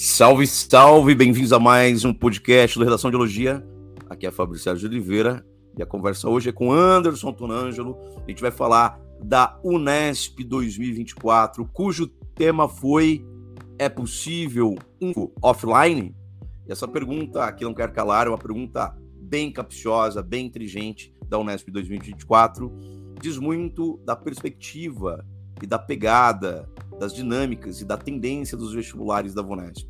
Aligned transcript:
Salve, 0.00 0.46
salve! 0.46 1.12
Bem-vindos 1.12 1.52
a 1.52 1.58
mais 1.58 2.04
um 2.04 2.14
podcast 2.14 2.78
do 2.78 2.84
Redação 2.84 3.10
de 3.10 3.16
Elogia. 3.16 3.66
Aqui 4.08 4.28
é 4.28 4.30
Fabrício 4.30 4.62
Sérgio 4.62 4.88
de 4.88 4.94
Oliveira 4.94 5.44
e 5.76 5.82
a 5.82 5.86
conversa 5.86 6.28
hoje 6.28 6.50
é 6.50 6.52
com 6.52 6.70
Anderson 6.70 7.32
Tonângelo. 7.32 7.98
A 8.24 8.30
gente 8.30 8.40
vai 8.40 8.52
falar 8.52 9.00
da 9.20 9.58
Unesp 9.64 10.38
2024, 10.44 11.68
cujo 11.72 12.06
tema 12.36 12.68
foi 12.68 13.26
É 13.76 13.88
possível 13.88 14.76
um 15.02 15.12
offline? 15.42 16.14
E 16.64 16.70
essa 16.70 16.86
pergunta, 16.86 17.50
que 17.50 17.64
não 17.64 17.74
quer 17.74 17.92
calar, 17.92 18.28
é 18.28 18.30
uma 18.30 18.38
pergunta 18.38 18.96
bem 19.20 19.50
capciosa, 19.50 20.22
bem 20.22 20.46
inteligente 20.46 21.12
da 21.28 21.40
Unesp 21.40 21.72
2024. 21.72 22.72
Diz 23.20 23.36
muito 23.36 24.00
da 24.04 24.14
perspectiva 24.14 25.26
e 25.62 25.66
da 25.66 25.78
pegada 25.78 26.68
das 26.98 27.14
dinâmicas 27.14 27.80
e 27.80 27.84
da 27.84 27.96
tendência 27.96 28.56
dos 28.56 28.72
vestibulares 28.72 29.34
da 29.34 29.42
Vunesp. 29.42 29.88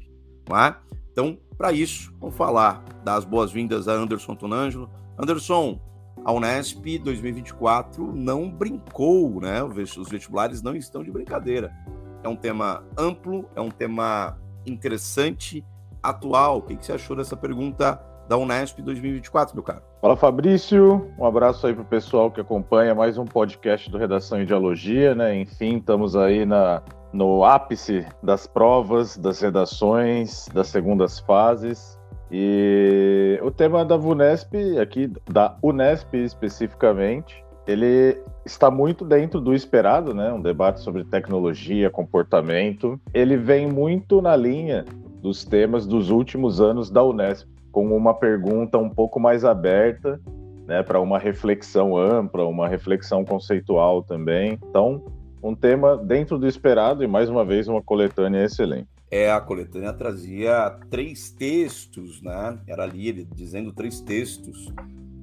É? 0.50 0.74
Então, 1.12 1.38
para 1.56 1.72
isso, 1.72 2.14
vamos 2.20 2.36
falar 2.36 2.84
das 3.04 3.24
boas-vindas 3.24 3.88
a 3.88 3.92
Anderson 3.92 4.34
Tonângelo. 4.34 4.88
Anderson, 5.18 5.80
a 6.24 6.32
Unesp 6.32 6.98
2024 6.98 8.14
não 8.14 8.50
brincou, 8.50 9.40
né? 9.40 9.62
Os 9.62 10.08
vestibulares 10.08 10.62
não 10.62 10.76
estão 10.76 11.02
de 11.02 11.10
brincadeira. 11.10 11.74
É 12.22 12.28
um 12.28 12.36
tema 12.36 12.84
amplo, 12.96 13.48
é 13.54 13.60
um 13.60 13.70
tema 13.70 14.38
interessante, 14.66 15.64
atual. 16.02 16.58
O 16.58 16.62
que 16.62 16.74
você 16.74 16.92
achou 16.92 17.16
dessa 17.16 17.36
pergunta 17.36 18.00
da 18.28 18.36
Unesp 18.36 18.82
2024, 18.82 19.56
meu 19.56 19.64
caro? 19.64 19.82
Fala 20.00 20.16
Fabrício, 20.16 21.10
um 21.18 21.24
abraço 21.24 21.66
aí 21.66 21.72
para 21.72 21.82
o 21.82 21.86
pessoal 21.86 22.30
que 22.30 22.40
acompanha 22.40 22.94
mais 22.94 23.16
um 23.16 23.24
podcast 23.24 23.90
do 23.90 23.96
Redação 23.96 24.42
Ideologia, 24.42 25.14
né? 25.14 25.34
Enfim, 25.40 25.78
estamos 25.78 26.14
aí 26.14 26.44
na 26.44 26.82
no 27.10 27.42
ápice 27.42 28.04
das 28.22 28.46
provas, 28.46 29.16
das 29.16 29.40
redações, 29.40 30.46
das 30.52 30.68
segundas 30.68 31.18
fases. 31.18 31.98
E 32.30 33.40
o 33.42 33.50
tema 33.50 33.82
da 33.82 33.96
VUNESP, 33.96 34.78
aqui 34.78 35.10
da 35.30 35.56
Unesp 35.62 36.12
especificamente, 36.14 37.42
ele 37.66 38.22
está 38.44 38.70
muito 38.70 39.06
dentro 39.06 39.40
do 39.40 39.54
esperado, 39.54 40.12
né? 40.12 40.30
Um 40.30 40.42
debate 40.42 40.80
sobre 40.80 41.02
tecnologia, 41.02 41.88
comportamento. 41.88 43.00
Ele 43.14 43.38
vem 43.38 43.66
muito 43.66 44.20
na 44.20 44.36
linha 44.36 44.84
dos 45.22 45.46
temas 45.46 45.86
dos 45.86 46.10
últimos 46.10 46.60
anos 46.60 46.90
da 46.90 47.02
Unesp, 47.02 47.48
com 47.72 47.96
uma 47.96 48.14
pergunta 48.14 48.78
um 48.78 48.88
pouco 48.88 49.20
mais 49.20 49.44
aberta, 49.44 50.20
né, 50.66 50.82
para 50.82 51.00
uma 51.00 51.18
reflexão 51.18 51.96
ampla, 51.96 52.44
uma 52.46 52.68
reflexão 52.68 53.24
conceitual 53.24 54.02
também. 54.02 54.58
Então, 54.68 55.02
um 55.42 55.54
tema 55.54 55.96
dentro 55.96 56.38
do 56.38 56.46
esperado 56.46 57.02
e 57.02 57.06
mais 57.06 57.30
uma 57.30 57.44
vez 57.44 57.68
uma 57.68 57.82
coletânea 57.82 58.44
excelente. 58.44 58.88
É, 59.10 59.30
a 59.30 59.40
coletânea 59.40 59.92
trazia 59.92 60.78
três 60.90 61.30
textos, 61.30 62.20
né? 62.20 62.58
Era 62.66 62.82
ali 62.82 63.08
ele 63.08 63.26
dizendo 63.34 63.72
três 63.72 64.00
textos. 64.00 64.70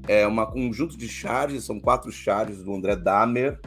É 0.08 0.28
um 0.28 0.46
conjunto 0.46 0.98
de 0.98 1.08
charges, 1.08 1.64
são 1.64 1.80
quatro 1.80 2.12
charges 2.12 2.64
do 2.64 2.74
André 2.74 2.96
Dahmer, 2.96 3.60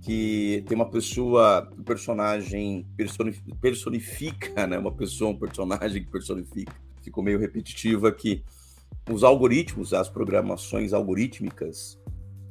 que 0.00 0.64
tem 0.66 0.74
uma 0.74 0.88
pessoa, 0.88 1.68
um 1.78 1.82
personagem 1.82 2.86
personifica, 3.60 4.66
né? 4.66 4.78
Uma 4.78 4.92
pessoa, 4.92 5.32
um 5.32 5.38
personagem 5.38 6.02
que 6.02 6.10
personifica. 6.10 6.74
Ficou 7.02 7.22
meio 7.22 7.38
repetitivo 7.38 8.06
aqui. 8.06 8.42
Os 9.10 9.24
algoritmos, 9.24 9.94
as 9.94 10.08
programações 10.08 10.92
algorítmicas, 10.92 11.98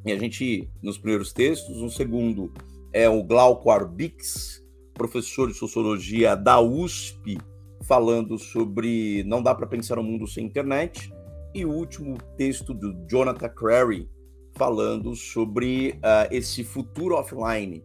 e 0.06 0.12
a 0.12 0.17
gente, 0.17 0.70
nos 0.81 0.98
primeiros 0.98 1.34
textos, 1.34 1.81
um 1.81 1.90
segundo 1.90 2.52
é 2.94 3.09
o 3.09 3.22
Glauco 3.23 3.70
Arbix, 3.70 4.64
professor 4.94 5.48
de 5.48 5.53
sociologia 5.53 6.36
da 6.36 6.59
USP, 6.59 7.38
falando 7.84 8.38
sobre 8.40 9.23
não 9.25 9.44
dá 9.44 9.53
para 9.53 9.68
pensar 9.68 10.00
um 10.00 10.03
mundo 10.03 10.25
sem 10.25 10.46
internet, 10.46 11.12
e 11.53 11.66
o 11.66 11.72
último 11.72 12.18
texto 12.38 12.74
do 12.74 12.94
Jonathan 13.08 13.50
Crary, 13.50 14.09
falando 14.56 15.16
sobre 15.16 15.91
uh, 15.97 16.31
esse 16.31 16.64
futuro 16.64 17.16
offline, 17.16 17.84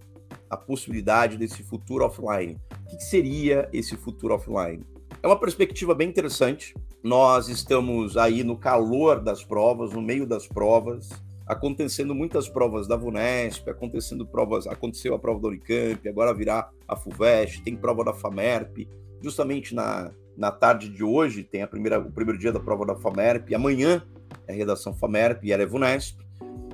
a 0.49 0.56
possibilidade 0.56 1.37
desse 1.37 1.62
futuro 1.62 2.05
offline. 2.05 2.59
O 2.93 2.97
que 2.97 3.05
seria 3.05 3.69
esse 3.73 3.97
futuro 3.97 4.34
offline? 4.34 4.84
É 5.22 5.27
uma 5.27 5.38
perspectiva 5.38 5.94
bem 5.94 6.09
interessante. 6.09 6.75
Nós 7.03 7.49
estamos 7.49 8.16
aí 8.16 8.43
no 8.43 8.56
calor 8.56 9.21
das 9.21 9.44
provas, 9.44 9.93
no 9.93 10.03
meio 10.03 10.27
das 10.27 10.49
provas 10.49 11.10
acontecendo 11.47 12.15
muitas 12.15 12.49
provas 12.49 12.87
da 12.87 12.97
VUNESP, 12.97 13.71
acontecendo 13.71 14.27
provas, 14.27 14.66
aconteceu 14.66 15.15
a 15.15 15.19
prova 15.19 15.41
da 15.41 15.49
Unicamp, 15.49 16.09
agora 16.09 16.32
virá 16.32 16.71
a 16.87 16.97
FUVEST, 16.97 17.62
tem 17.62 17.77
prova 17.77 18.05
da 18.05 18.15
FAMERP, 18.15 18.88
justamente 19.21 19.75
na, 19.75 20.11
na 20.37 20.50
tarde 20.50 20.88
de 20.88 21.05
hoje 21.05 21.43
tem 21.43 21.62
a 21.62 21.66
primeira, 21.66 21.99
o 21.99 22.11
primeiro 22.11 22.38
dia 22.38 22.53
da 22.53 22.61
prova 22.61 22.87
da 22.87 22.97
FAMERP, 22.97 23.55
amanhã 23.55 24.03
é 24.47 24.53
a 24.53 24.56
redação 24.56 24.94
FAMERP 24.94 25.44
e 25.44 25.53
ela 25.53 25.62
é 25.62 25.66
VUNESP. 25.66 26.22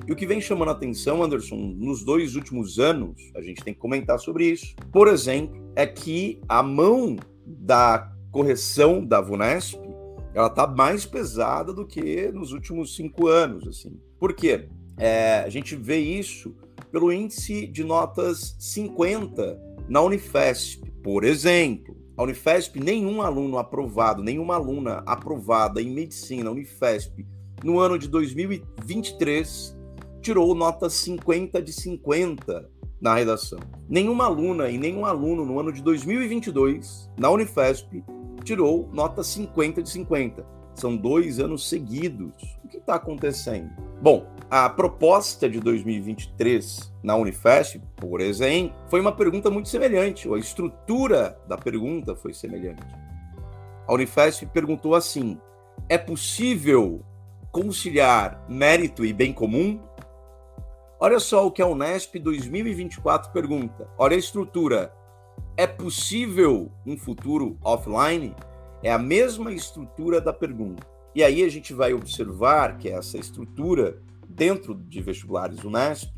E 0.07 0.11
o 0.11 0.15
que 0.15 0.25
vem 0.25 0.41
chamando 0.41 0.69
a 0.69 0.71
atenção, 0.71 1.21
Anderson, 1.21 1.55
nos 1.55 2.03
dois 2.03 2.35
últimos 2.35 2.79
anos, 2.79 3.31
a 3.35 3.41
gente 3.41 3.63
tem 3.63 3.73
que 3.73 3.79
comentar 3.79 4.17
sobre 4.17 4.45
isso, 4.45 4.75
por 4.91 5.07
exemplo, 5.07 5.71
é 5.75 5.85
que 5.85 6.39
a 6.47 6.63
mão 6.63 7.15
da 7.45 8.11
correção 8.31 9.05
da 9.05 9.21
VUNESP 9.21 9.89
ela 10.33 10.47
está 10.47 10.67
mais 10.67 11.05
pesada 11.05 11.73
do 11.73 11.85
que 11.85 12.31
nos 12.31 12.51
últimos 12.51 12.95
cinco 12.95 13.27
anos, 13.27 13.67
assim. 13.67 13.99
Por 14.19 14.33
quê? 14.33 14.69
É, 14.97 15.39
a 15.39 15.49
gente 15.49 15.75
vê 15.75 15.97
isso 15.97 16.55
pelo 16.91 17.11
índice 17.11 17.67
de 17.67 17.83
notas 17.83 18.55
50 18.59 19.59
na 19.87 20.01
Unifesp. 20.01 20.89
Por 21.03 21.23
exemplo, 21.23 21.95
a 22.15 22.23
Unifesp, 22.23 22.79
nenhum 22.79 23.21
aluno 23.21 23.57
aprovado, 23.57 24.21
nenhuma 24.21 24.55
aluna 24.55 25.03
aprovada 25.05 25.81
em 25.81 25.89
medicina 25.89 26.51
Unifesp 26.51 27.25
no 27.63 27.79
ano 27.79 27.97
de 27.97 28.07
2023 28.07 29.77
tirou 30.21 30.53
nota 30.53 30.89
50 30.89 31.61
de 31.61 31.73
50 31.73 32.69
na 33.01 33.15
redação. 33.15 33.59
Nenhuma 33.87 34.25
aluna 34.25 34.69
e 34.69 34.77
nenhum 34.77 35.05
aluno 35.05 35.45
no 35.45 35.59
ano 35.59 35.71
de 35.71 35.81
2022 35.81 37.09
na 37.17 37.29
Unifesp 37.29 38.03
tirou 38.49 38.89
nota 38.91 39.23
50 39.23 39.83
de 39.83 39.89
50. 39.89 40.43
São 40.73 40.97
dois 40.97 41.39
anos 41.39 41.69
seguidos. 41.69 42.33
O 42.63 42.67
que 42.67 42.77
está 42.77 42.95
acontecendo? 42.95 43.69
Bom, 44.01 44.25
a 44.49 44.67
proposta 44.67 45.47
de 45.47 45.59
2023 45.59 46.91
na 47.03 47.15
Unifesp, 47.15 47.79
por 47.97 48.19
exemplo, 48.21 48.75
foi 48.89 48.99
uma 48.99 49.11
pergunta 49.11 49.51
muito 49.51 49.69
semelhante, 49.69 50.27
a 50.33 50.37
estrutura 50.37 51.37
da 51.47 51.57
pergunta 51.57 52.15
foi 52.15 52.33
semelhante. 52.33 52.81
A 53.87 53.93
Unifesp 53.93 54.47
perguntou 54.47 54.95
assim: 54.95 55.39
é 55.87 55.97
possível 55.97 57.05
conciliar 57.51 58.43
mérito 58.49 59.05
e 59.05 59.13
bem 59.13 59.31
comum? 59.31 59.79
Olha 60.99 61.19
só 61.19 61.45
o 61.45 61.51
que 61.51 61.61
a 61.61 61.67
Unesp 61.67 62.15
2024 62.15 63.31
pergunta. 63.31 63.87
Olha 63.97 64.15
a 64.15 64.19
estrutura. 64.19 64.91
É 65.57 65.67
possível 65.67 66.71
um 66.85 66.97
futuro 66.97 67.57
offline? 67.63 68.35
É 68.81 68.91
a 68.91 68.97
mesma 68.97 69.51
estrutura 69.51 70.21
da 70.21 70.31
pergunta. 70.31 70.87
E 71.13 71.23
aí 71.23 71.43
a 71.43 71.49
gente 71.49 71.73
vai 71.73 71.93
observar 71.93 72.77
que 72.77 72.87
essa 72.89 73.17
estrutura, 73.17 74.01
dentro 74.27 74.73
de 74.73 75.01
vestibulares 75.01 75.63
Unesp, 75.63 76.11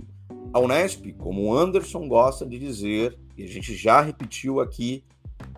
a 0.53 0.59
Unesp, 0.59 1.13
como 1.13 1.43
o 1.43 1.57
Anderson 1.57 2.07
gosta 2.07 2.45
de 2.45 2.59
dizer, 2.59 3.17
e 3.37 3.43
a 3.43 3.47
gente 3.47 3.73
já 3.75 4.01
repetiu 4.01 4.59
aqui, 4.59 5.03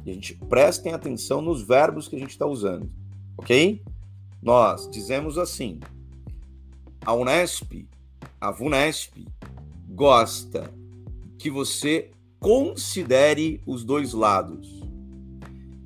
a 0.05 0.09
gente 0.09 0.35
prestem 0.35 0.93
atenção 0.93 1.41
nos 1.41 1.63
verbos 1.63 2.07
que 2.07 2.15
a 2.15 2.19
gente 2.19 2.29
está 2.29 2.45
usando, 2.45 2.89
ok? 3.37 3.81
Nós 4.41 4.89
dizemos 4.89 5.37
assim: 5.37 5.79
a 7.05 7.13
Unesp, 7.13 7.87
a 8.39 8.51
VUNESP, 8.51 9.25
gosta 9.89 10.69
que 11.37 11.49
você 11.49 12.11
considere 12.43 13.61
os 13.65 13.85
dois 13.85 14.11
lados. 14.11 14.83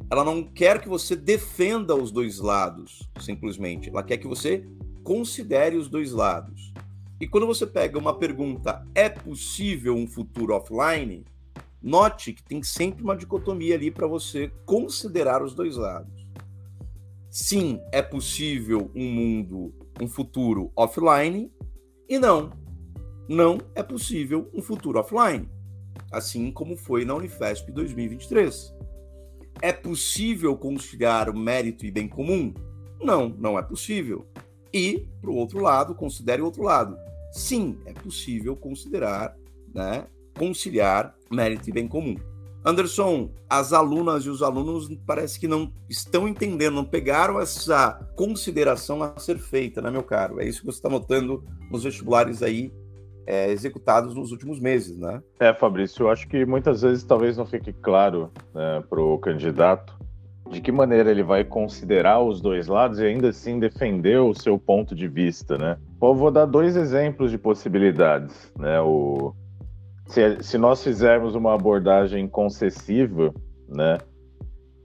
Ela 0.09 0.23
não 0.23 0.43
quer 0.43 0.81
que 0.81 0.89
você 0.89 1.15
defenda 1.15 1.95
os 1.95 2.11
dois 2.11 2.39
lados, 2.39 3.07
simplesmente. 3.19 3.89
Ela 3.89 4.01
quer 4.01 4.17
que 4.17 4.27
você 4.27 4.65
considere 5.03 5.77
os 5.77 5.87
dois 5.87 6.11
lados. 6.11 6.73
E 7.21 7.27
quando 7.27 7.45
você 7.45 7.67
pega 7.67 7.99
uma 7.99 8.17
pergunta, 8.17 8.83
é 8.95 9.07
possível 9.07 9.93
um 9.95 10.07
futuro 10.07 10.55
offline? 10.55 11.23
Note 11.79 12.33
que 12.33 12.41
tem 12.41 12.63
sempre 12.63 13.03
uma 13.03 13.15
dicotomia 13.15 13.75
ali 13.75 13.91
para 13.91 14.07
você 14.07 14.51
considerar 14.65 15.43
os 15.43 15.53
dois 15.53 15.75
lados. 15.75 16.27
Sim, 17.29 17.79
é 17.91 18.01
possível 18.01 18.89
um 18.95 19.05
mundo, 19.05 19.75
um 20.01 20.07
futuro 20.07 20.71
offline, 20.75 21.51
e 22.09 22.17
não, 22.17 22.49
não 23.29 23.59
é 23.75 23.83
possível 23.83 24.49
um 24.55 24.61
futuro 24.63 24.97
offline 24.97 25.47
assim 26.11 26.51
como 26.51 26.75
foi 26.75 27.05
na 27.05 27.15
Unifesp 27.15 27.71
2023. 27.71 28.73
É 29.61 29.71
possível 29.71 30.55
conciliar 30.55 31.29
o 31.29 31.37
mérito 31.37 31.85
e 31.85 31.91
bem 31.91 32.07
comum? 32.07 32.53
Não, 33.01 33.29
não 33.29 33.57
é 33.57 33.61
possível. 33.61 34.27
E, 34.73 35.07
para 35.21 35.29
o 35.29 35.35
outro 35.35 35.59
lado, 35.59 35.95
considere 35.95 36.41
o 36.41 36.45
outro 36.45 36.63
lado. 36.63 36.97
Sim, 37.31 37.79
é 37.85 37.93
possível 37.93 38.55
considerar, 38.55 39.35
né, 39.73 40.05
conciliar 40.37 41.15
mérito 41.31 41.69
e 41.69 41.73
bem 41.73 41.87
comum. 41.87 42.15
Anderson, 42.65 43.31
as 43.49 43.71
alunas 43.71 44.25
e 44.25 44.29
os 44.29 44.43
alunos 44.43 44.89
parece 45.05 45.39
que 45.39 45.47
não 45.47 45.71
estão 45.89 46.27
entendendo, 46.27 46.75
não 46.75 46.83
pegaram 46.83 47.39
essa 47.39 47.93
consideração 48.15 49.01
a 49.01 49.17
ser 49.17 49.37
feita, 49.37 49.81
né, 49.81 49.89
meu 49.89 50.03
caro? 50.03 50.41
É 50.41 50.45
isso 50.45 50.59
que 50.59 50.65
você 50.65 50.77
está 50.77 50.89
notando 50.89 51.43
nos 51.71 51.83
vestibulares 51.83 52.43
aí 52.43 52.71
é, 53.27 53.51
executados 53.51 54.15
nos 54.15 54.31
últimos 54.31 54.59
meses, 54.59 54.97
né? 54.97 55.21
É, 55.39 55.53
Fabrício, 55.53 56.03
eu 56.03 56.09
acho 56.09 56.27
que 56.27 56.45
muitas 56.45 56.81
vezes 56.81 57.03
talvez 57.03 57.35
não 57.35 57.45
fique 57.45 57.73
claro 57.73 58.31
né, 58.55 58.81
para 58.89 59.01
o 59.01 59.17
candidato 59.19 59.97
de 60.49 60.61
que 60.61 60.71
maneira 60.71 61.11
ele 61.11 61.23
vai 61.23 61.43
considerar 61.43 62.21
os 62.21 62.39
dois 62.39 62.67
lados 62.67 62.99
e 62.99 63.05
ainda 63.05 63.29
assim 63.29 63.59
defender 63.59 64.17
o 64.17 64.33
seu 64.33 64.57
ponto 64.57 64.95
de 64.95 65.05
vista, 65.05 65.57
né? 65.57 65.77
Eu 66.01 66.15
vou 66.15 66.31
dar 66.31 66.45
dois 66.45 66.77
exemplos 66.77 67.29
de 67.31 67.37
possibilidades, 67.37 68.49
né? 68.57 68.79
O 68.79 69.35
se, 70.07 70.41
se 70.41 70.57
nós 70.57 70.81
fizermos 70.81 71.35
uma 71.35 71.53
abordagem 71.53 72.27
concessiva, 72.29 73.33
né? 73.67 73.97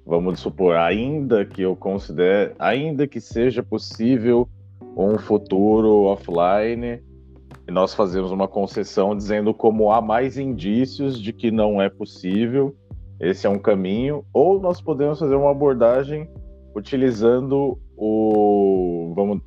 Vamos 0.04 0.40
supor, 0.40 0.74
ainda 0.74 1.44
que 1.44 1.62
eu 1.62 1.76
considere, 1.76 2.54
ainda 2.58 3.06
que 3.06 3.20
seja 3.20 3.62
possível 3.62 4.48
um 4.96 5.16
futuro 5.16 6.06
offline, 6.06 7.00
nós 7.72 7.94
fazemos 7.94 8.30
uma 8.30 8.46
concessão 8.46 9.16
dizendo 9.16 9.52
como 9.52 9.90
há 9.90 10.00
mais 10.00 10.38
indícios 10.38 11.20
de 11.20 11.32
que 11.32 11.50
não 11.50 11.80
é 11.80 11.88
possível, 11.88 12.76
esse 13.18 13.46
é 13.46 13.50
um 13.50 13.58
caminho, 13.58 14.24
ou 14.32 14.60
nós 14.60 14.80
podemos 14.80 15.18
fazer 15.18 15.34
uma 15.34 15.50
abordagem 15.50 16.28
utilizando 16.74 17.78
o, 17.96 19.12
vamos, 19.14 19.40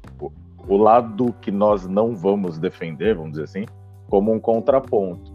o 0.68 0.78
lado 0.78 1.34
que 1.42 1.52
nós 1.52 1.88
não 1.88 2.16
vamos 2.16 2.58
defender, 2.58 3.16
vamos 3.16 3.32
dizer 3.32 3.44
assim, 3.44 3.66
como 4.10 4.32
um 4.32 4.40
contraponto. 4.40 5.34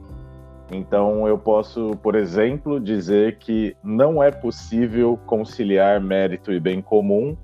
Então, 0.73 1.27
eu 1.27 1.37
posso, 1.37 1.97
por 2.03 2.15
exemplo, 2.15 2.79
dizer 2.79 3.39
que 3.39 3.77
não 3.83 4.23
é 4.23 4.31
possível 4.31 5.19
conciliar 5.27 6.01
mérito 6.01 6.53
e 6.53 6.61
bem 6.61 6.81
comum, 6.81 7.37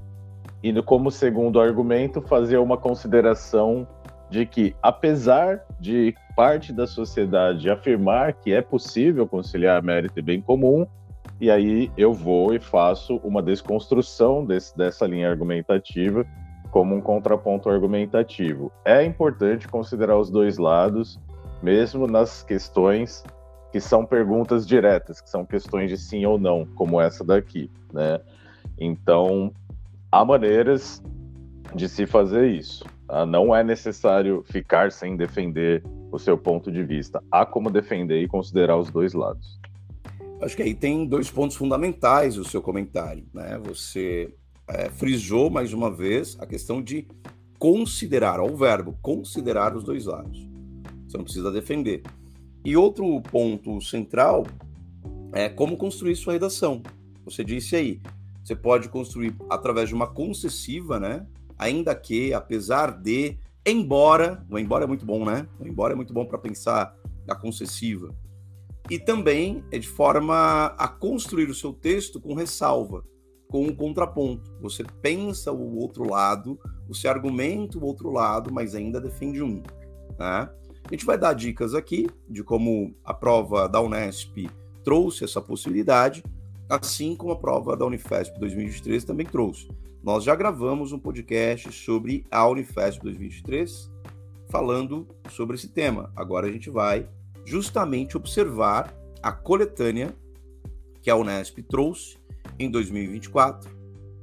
e, 0.63 0.73
como 0.83 1.11
segundo 1.11 1.61
argumento, 1.61 2.21
fazer 2.23 2.59
uma 2.59 2.77
consideração 2.77 3.87
de 4.31 4.45
que, 4.45 4.75
apesar 4.83 5.61
de 5.81 6.15
parte 6.35 6.73
da 6.73 6.87
sociedade 6.87 7.71
afirmar 7.71 8.35
que 8.35 8.53
é 8.53 8.61
possível 8.61 9.27
conciliar 9.27 9.83
mérito 9.83 10.19
e 10.19 10.23
bem 10.23 10.41
comum, 10.41 10.87
e 11.41 11.51
aí 11.51 11.91
eu 11.97 12.13
vou 12.13 12.55
e 12.55 12.59
faço 12.59 13.17
uma 13.23 13.43
desconstrução 13.43 14.45
desse, 14.45 14.77
dessa 14.77 15.07
linha 15.07 15.31
argumentativa 15.31 16.27
como 16.71 16.95
um 16.95 17.01
contraponto 17.01 17.69
argumentativo. 17.69 18.73
É 18.85 19.05
importante 19.05 19.69
considerar 19.69 20.19
os 20.19 20.31
dois 20.31 20.59
lados 20.59 21.19
mesmo 21.63 22.07
nas 22.07 22.43
questões 22.43 23.25
que 23.73 23.81
são 23.81 24.05
perguntas 24.05 24.67
diretas, 24.67 25.21
que 25.21 25.29
são 25.29 25.45
questões 25.45 25.91
de 25.91 25.97
sim 25.97 26.25
ou 26.25 26.39
não, 26.39 26.65
como 26.65 27.01
essa 27.01 27.25
daqui, 27.25 27.71
né? 27.93 28.21
Então, 28.79 29.53
há 30.11 30.25
maneiras 30.25 31.03
de 31.75 31.89
se 31.89 32.07
fazer 32.07 32.47
isso. 32.49 32.85
Tá? 33.07 33.25
Não 33.25 33.55
é 33.55 33.63
necessário 33.63 34.45
ficar 34.51 34.91
sem 34.91 35.17
defender 35.17 35.83
o 36.11 36.19
seu 36.19 36.37
ponto 36.37 36.71
de 36.71 36.83
vista. 36.83 37.23
Há 37.31 37.45
como 37.47 37.71
defender 37.71 38.23
e 38.23 38.29
considerar 38.29 38.77
os 38.77 38.91
dois 38.91 39.13
lados. 39.13 39.59
Acho 40.41 40.57
que 40.57 40.63
aí 40.63 40.75
tem 40.75 41.07
dois 41.07 41.31
pontos 41.31 41.57
fundamentais 41.57 42.37
o 42.37 42.45
seu 42.45 42.61
comentário, 42.61 43.25
né? 43.33 43.59
Você 43.65 44.35
é, 44.69 44.91
frisou 44.91 45.49
mais 45.49 45.73
uma 45.73 45.91
vez 45.91 46.37
a 46.39 46.47
questão 46.47 46.83
de 46.83 47.07
considerar, 47.59 48.39
ao 48.39 48.55
verbo, 48.55 48.99
considerar 49.01 49.75
os 49.75 49.83
dois 49.83 50.05
lados. 50.05 50.47
Você 51.07 51.17
não 51.17 51.25
precisa 51.25 51.51
defender. 51.51 52.03
E 52.65 52.77
outro 52.77 53.21
ponto 53.23 53.81
central 53.81 54.45
é 55.33 55.49
como 55.49 55.77
construir 55.77 56.17
sua 56.17 56.35
redação. 56.35 56.83
Você 57.25 57.43
disse 57.43 57.75
aí, 57.75 58.01
você 58.45 58.55
pode 58.55 58.89
construir 58.89 59.35
através 59.49 59.89
de 59.89 59.95
uma 59.95 60.07
concessiva, 60.07 61.01
né? 61.01 61.27
Ainda 61.59 61.95
que, 61.95 62.33
apesar 62.35 62.91
de, 62.91 63.39
embora, 63.65 64.45
o 64.51 64.59
embora 64.59 64.85
é 64.85 64.87
muito 64.87 65.07
bom, 65.07 65.25
né? 65.25 65.49
O 65.59 65.67
embora 65.67 65.93
é 65.93 65.97
muito 65.97 66.13
bom 66.13 66.27
para 66.27 66.39
pensar 66.39 66.95
a 67.29 67.35
concessiva. 67.35 68.15
E 68.89 68.99
também 68.99 69.65
é 69.73 69.79
de 69.79 69.89
forma 69.89 70.67
a 70.79 70.87
construir 70.87 71.51
o 71.51 71.55
seu 71.55 71.73
texto 71.73 72.21
com 72.21 72.35
ressalva, 72.35 73.05
com 73.49 73.65
um 73.65 73.75
contraponto. 73.75 74.53
Você 74.61 74.85
pensa 75.03 75.51
o 75.51 75.77
outro 75.79 76.09
lado, 76.09 76.59
você 76.87 77.09
argumenta 77.09 77.79
o 77.79 77.85
outro 77.85 78.11
lado, 78.11 78.53
mas 78.53 78.75
ainda 78.75 79.01
defende 79.01 79.43
um. 79.43 79.63
Né? 80.19 80.49
A 80.87 80.93
gente 80.93 81.05
vai 81.05 81.19
dar 81.19 81.33
dicas 81.33 81.75
aqui 81.75 82.07
de 82.29 82.45
como 82.45 82.95
a 83.05 83.13
prova 83.13 83.69
da 83.69 83.81
Unesp 83.81 84.49
trouxe 84.85 85.25
essa 85.25 85.41
possibilidade, 85.41 86.23
assim 86.69 87.17
como 87.17 87.33
a 87.33 87.37
prova 87.37 87.77
da 87.77 87.85
Unifesp 87.85 88.39
2023 88.39 89.05
também 89.05 89.27
trouxe. 89.27 89.69
Nós 90.07 90.23
já 90.23 90.37
gravamos 90.37 90.93
um 90.93 91.01
podcast 91.01 91.73
sobre 91.73 92.25
a 92.31 92.47
Unifesp 92.47 93.03
2023 93.03 93.91
falando 94.49 95.05
sobre 95.31 95.57
esse 95.57 95.67
tema. 95.67 96.13
Agora 96.15 96.47
a 96.47 96.53
gente 96.53 96.71
vai 96.71 97.09
justamente 97.45 98.17
observar 98.17 98.95
a 99.21 99.33
coletânea 99.33 100.15
que 101.03 101.11
a 101.11 101.17
Unesp 101.17 101.59
trouxe 101.69 102.19
em 102.57 102.71
2024 102.71 103.69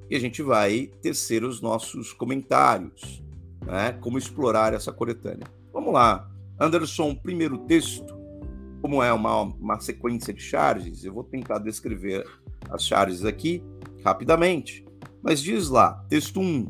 e 0.09 0.15
a 0.15 0.19
gente 0.21 0.41
vai 0.41 0.89
tecer 1.01 1.43
os 1.43 1.59
nossos 1.59 2.13
comentários, 2.13 3.21
né? 3.65 3.91
Como 3.99 4.17
explorar 4.17 4.73
essa 4.73 4.93
coletânea. 4.93 5.47
Vamos 5.73 5.93
lá. 5.93 6.31
Anderson, 6.57 7.13
primeiro 7.13 7.57
texto, 7.57 8.15
como 8.81 9.03
é 9.03 9.11
uma, 9.11 9.41
uma 9.41 9.77
sequência 9.81 10.33
de 10.33 10.41
charges, 10.41 11.03
eu 11.03 11.13
vou 11.13 11.25
tentar 11.25 11.59
descrever 11.59 12.25
as 12.69 12.85
charges 12.85 13.25
aqui 13.25 13.61
rapidamente. 14.01 14.85
Mas 15.23 15.41
diz 15.41 15.69
lá, 15.69 16.03
texto 16.09 16.41
1. 16.41 16.67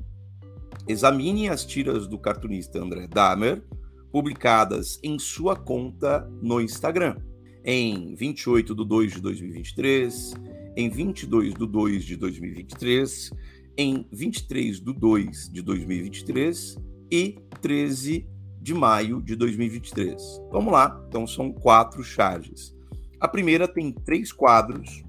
Examine 0.88 1.50
as 1.50 1.66
tiras 1.66 2.06
do 2.06 2.20
cartunista 2.20 2.80
André 2.80 3.08
Dahmer, 3.08 3.64
publicadas 4.12 5.00
em 5.02 5.18
sua 5.18 5.56
conta 5.56 6.30
no 6.40 6.62
Instagram, 6.62 7.18
em 7.66 8.14
28 8.14 8.76
de 8.76 8.86
2 8.86 9.14
de 9.14 9.22
2023, 9.22 10.34
em 10.78 10.88
22 10.88 11.56
de 11.56 11.66
2 11.66 12.06
de 12.06 12.16
2023, 12.16 13.32
em 13.76 14.08
23 14.12 14.80
de 14.80 14.94
2 14.94 15.50
de 15.52 15.62
2023 15.64 16.78
e 17.12 17.40
13 17.60 18.28
de 18.62 18.74
maio 18.76 19.20
de 19.20 19.36
2023. 19.36 20.22
Vamos 20.52 20.72
lá, 20.72 21.04
então 21.08 21.26
são 21.26 21.52
quatro 21.52 22.04
charges. 22.04 22.76
A 23.20 23.28
primeira 23.28 23.68
tem 23.68 23.92
três 23.92 24.32
quadros. 24.32 25.04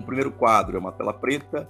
O 0.00 0.04
primeiro 0.04 0.30
quadro 0.30 0.76
é 0.76 0.80
uma 0.80 0.92
tela 0.92 1.12
preta, 1.12 1.68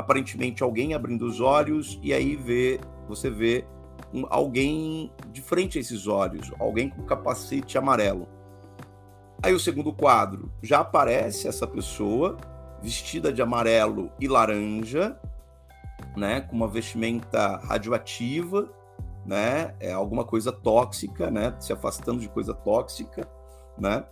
aparentemente 0.00 0.62
alguém 0.62 0.94
abrindo 0.94 1.26
os 1.26 1.40
olhos 1.40 1.98
e 2.02 2.12
aí 2.12 2.36
vê, 2.36 2.80
você 3.08 3.30
vê 3.30 3.64
um, 4.12 4.24
alguém 4.28 5.12
de 5.30 5.40
frente 5.40 5.78
a 5.78 5.80
esses 5.80 6.06
olhos, 6.06 6.50
alguém 6.58 6.88
com 6.88 7.02
capacete 7.02 7.78
amarelo. 7.78 8.28
Aí 9.42 9.54
o 9.54 9.60
segundo 9.60 9.92
quadro 9.92 10.52
já 10.62 10.80
aparece 10.80 11.48
essa 11.48 11.66
pessoa 11.66 12.36
vestida 12.82 13.32
de 13.32 13.40
amarelo 13.40 14.10
e 14.18 14.26
laranja, 14.26 15.18
né, 16.16 16.40
com 16.40 16.56
uma 16.56 16.68
vestimenta 16.68 17.56
radioativa 17.58 18.68
né? 19.24 19.74
É 19.80 19.92
alguma 19.92 20.24
coisa 20.24 20.52
tóxica, 20.52 21.30
né? 21.30 21.54
Se 21.60 21.72
afastando 21.72 22.20
de 22.20 22.28
coisa 22.28 22.54
tóxica, 22.54 23.28
né? 23.78 24.04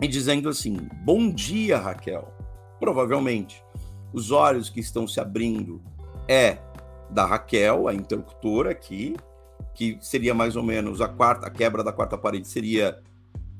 E 0.00 0.06
dizendo 0.06 0.48
assim: 0.48 0.76
Bom 1.04 1.30
dia, 1.30 1.78
Raquel. 1.78 2.32
Provavelmente 2.78 3.64
os 4.16 4.30
olhos 4.30 4.70
que 4.70 4.80
estão 4.80 5.06
se 5.06 5.20
abrindo 5.20 5.80
é 6.26 6.58
da 7.10 7.24
Raquel, 7.24 7.86
a 7.86 7.94
interlocutora 7.94 8.70
aqui, 8.70 9.14
que 9.74 9.98
seria 10.00 10.34
mais 10.34 10.56
ou 10.56 10.62
menos 10.62 11.00
a 11.00 11.08
quarta, 11.08 11.46
a 11.46 11.50
quebra 11.50 11.84
da 11.84 11.92
quarta 11.92 12.16
parede 12.16 12.48
seria 12.48 13.00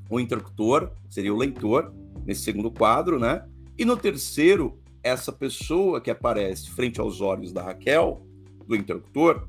o 0.09 0.19
interlocutor, 0.19 0.91
seria 1.09 1.33
o 1.33 1.37
leitor 1.37 1.93
nesse 2.25 2.41
segundo 2.41 2.71
quadro, 2.71 3.19
né? 3.19 3.45
E 3.77 3.85
no 3.85 3.95
terceiro, 3.95 4.79
essa 5.03 5.31
pessoa 5.31 6.01
que 6.01 6.09
aparece 6.09 6.71
frente 6.71 6.99
aos 6.99 7.21
olhos 7.21 7.53
da 7.53 7.61
Raquel, 7.61 8.25
do 8.67 8.75
interlocutor, 8.75 9.47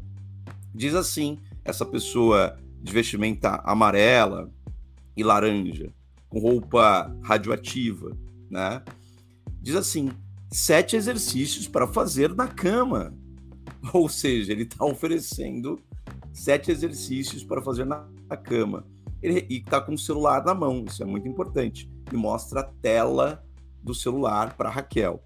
Diz 0.74 0.94
assim: 0.94 1.38
essa 1.64 1.84
pessoa 1.84 2.56
de 2.80 2.92
vestimenta 2.92 3.60
amarela 3.64 4.48
e 5.16 5.24
laranja, 5.24 5.92
com 6.28 6.38
roupa 6.38 7.12
radioativa, 7.22 8.16
né? 8.50 8.82
Diz 9.60 9.74
assim: 9.74 10.08
sete 10.50 10.96
exercícios 10.96 11.68
para 11.68 11.86
fazer 11.86 12.34
na 12.34 12.48
cama. 12.48 13.14
Ou 13.92 14.08
seja, 14.08 14.52
ele 14.52 14.62
está 14.62 14.84
oferecendo 14.84 15.80
sete 16.32 16.70
exercícios 16.70 17.44
para 17.44 17.62
fazer 17.62 17.84
na, 17.84 18.08
na 18.28 18.36
cama. 18.36 18.86
Ele, 19.22 19.46
e 19.48 19.58
está 19.58 19.80
com 19.80 19.94
o 19.94 19.98
celular 19.98 20.44
na 20.44 20.54
mão, 20.54 20.84
isso 20.86 21.02
é 21.02 21.06
muito 21.06 21.28
importante. 21.28 21.90
E 22.12 22.16
mostra 22.16 22.60
a 22.60 22.64
tela 22.64 23.44
do 23.82 23.94
celular 23.94 24.56
para 24.56 24.70
Raquel. 24.70 25.22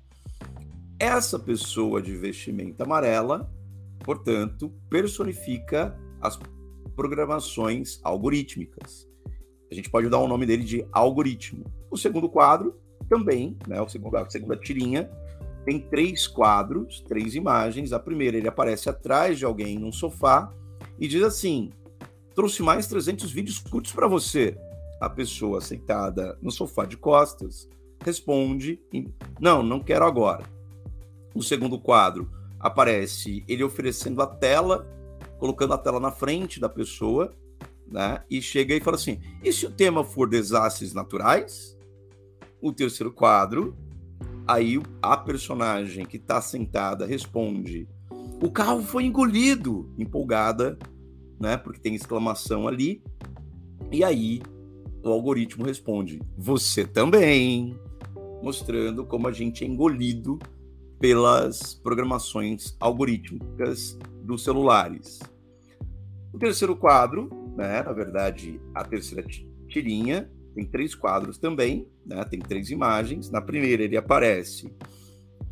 Essa 0.98 1.38
pessoa 1.38 2.00
de 2.00 2.16
vestimenta 2.16 2.84
amarela 2.84 3.50
portanto, 4.02 4.72
personifica 4.90 5.96
as 6.20 6.38
programações 6.94 8.00
algorítmicas. 8.02 9.08
A 9.70 9.74
gente 9.74 9.88
pode 9.88 10.08
dar 10.08 10.18
o 10.18 10.28
nome 10.28 10.44
dele 10.44 10.64
de 10.64 10.86
algoritmo. 10.92 11.64
O 11.90 11.96
segundo 11.96 12.28
quadro 12.28 12.78
também, 13.12 13.58
né, 13.68 13.78
a 13.78 13.86
segunda, 13.86 14.22
a 14.22 14.30
segunda 14.30 14.56
tirinha, 14.56 15.10
tem 15.66 15.78
três 15.78 16.26
quadros, 16.26 17.00
três 17.00 17.34
imagens. 17.34 17.92
A 17.92 17.98
primeira, 17.98 18.38
ele 18.38 18.48
aparece 18.48 18.88
atrás 18.88 19.38
de 19.38 19.44
alguém 19.44 19.78
num 19.78 19.92
sofá 19.92 20.50
e 20.98 21.06
diz 21.06 21.22
assim: 21.22 21.68
trouxe 22.34 22.62
mais 22.62 22.86
300 22.86 23.30
vídeos 23.30 23.58
curtos 23.58 23.92
para 23.92 24.08
você. 24.08 24.56
A 24.98 25.10
pessoa 25.10 25.60
sentada 25.60 26.38
no 26.40 26.50
sofá 26.50 26.86
de 26.86 26.96
costas 26.96 27.68
responde: 28.02 28.80
Não, 29.38 29.62
não 29.62 29.78
quero 29.78 30.06
agora. 30.06 30.44
No 31.34 31.42
segundo 31.42 31.78
quadro, 31.78 32.30
aparece 32.58 33.44
ele 33.46 33.62
oferecendo 33.62 34.22
a 34.22 34.26
tela, 34.26 34.86
colocando 35.38 35.74
a 35.74 35.78
tela 35.78 36.00
na 36.00 36.10
frente 36.10 36.58
da 36.58 36.68
pessoa, 36.68 37.30
né? 37.86 38.24
E 38.30 38.40
chega 38.40 38.74
e 38.74 38.80
fala 38.80 38.96
assim: 38.96 39.20
e 39.44 39.52
se 39.52 39.66
o 39.66 39.70
tema 39.70 40.02
for 40.02 40.26
desastres 40.26 40.94
naturais? 40.94 41.76
O 42.62 42.72
terceiro 42.72 43.12
quadro, 43.12 43.76
aí 44.46 44.80
a 45.02 45.16
personagem 45.16 46.06
que 46.06 46.16
está 46.16 46.40
sentada 46.40 47.04
responde: 47.04 47.88
o 48.40 48.48
carro 48.52 48.82
foi 48.82 49.04
engolido, 49.04 49.92
empolgada, 49.98 50.78
né? 51.40 51.56
Porque 51.56 51.80
tem 51.80 51.96
exclamação 51.96 52.68
ali. 52.68 53.02
E 53.90 54.04
aí 54.04 54.40
o 55.02 55.08
algoritmo 55.08 55.64
responde: 55.64 56.22
você 56.38 56.86
também, 56.86 57.76
mostrando 58.40 59.04
como 59.04 59.26
a 59.26 59.32
gente 59.32 59.64
é 59.64 59.66
engolido 59.66 60.38
pelas 61.00 61.74
programações 61.74 62.76
algorítmicas 62.78 63.98
dos 64.22 64.44
celulares. 64.44 65.18
O 66.32 66.38
terceiro 66.38 66.76
quadro, 66.76 67.28
né, 67.56 67.82
na 67.82 67.92
verdade, 67.92 68.60
a 68.72 68.84
terceira 68.84 69.26
tirinha, 69.66 70.30
tem 70.54 70.64
três 70.64 70.94
quadros 70.94 71.38
também, 71.38 71.88
né, 72.04 72.24
tem 72.24 72.38
três 72.38 72.70
imagens. 72.70 73.30
Na 73.30 73.40
primeira, 73.40 73.82
ele 73.82 73.96
aparece 73.96 74.72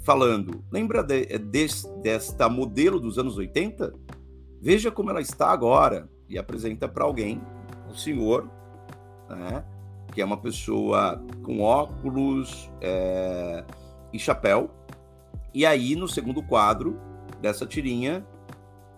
falando: 0.03 0.65
lembra 0.71 1.03
de, 1.03 1.39
de, 1.39 1.67
desta 2.03 2.49
modelo 2.49 3.01
dos 3.01 3.19
anos 3.19 3.37
80? 3.37 3.93
Veja 4.61 4.91
como 4.91 5.11
ela 5.11 5.21
está 5.21 5.51
agora. 5.51 6.09
E 6.29 6.39
apresenta 6.39 6.89
para 6.89 7.03
alguém, 7.03 7.43
o 7.91 7.95
senhor, 7.97 8.49
né, 9.29 9.65
que 10.13 10.23
é 10.23 10.25
uma 10.25 10.37
pessoa 10.37 11.21
com 11.43 11.61
óculos 11.61 12.71
é, 12.81 13.65
e 14.13 14.19
chapéu. 14.19 14.71
E 15.53 15.67
aí, 15.67 15.97
no 15.97 16.07
segundo 16.07 16.41
quadro 16.41 17.01
dessa 17.41 17.67
tirinha, 17.67 18.25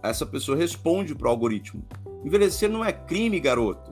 essa 0.02 0.26
pessoa 0.26 0.58
responde 0.58 1.14
para 1.14 1.28
o 1.28 1.30
algoritmo: 1.30 1.84
envelhecer 2.24 2.68
não 2.68 2.84
é 2.84 2.92
crime, 2.92 3.40
garoto. 3.40 3.91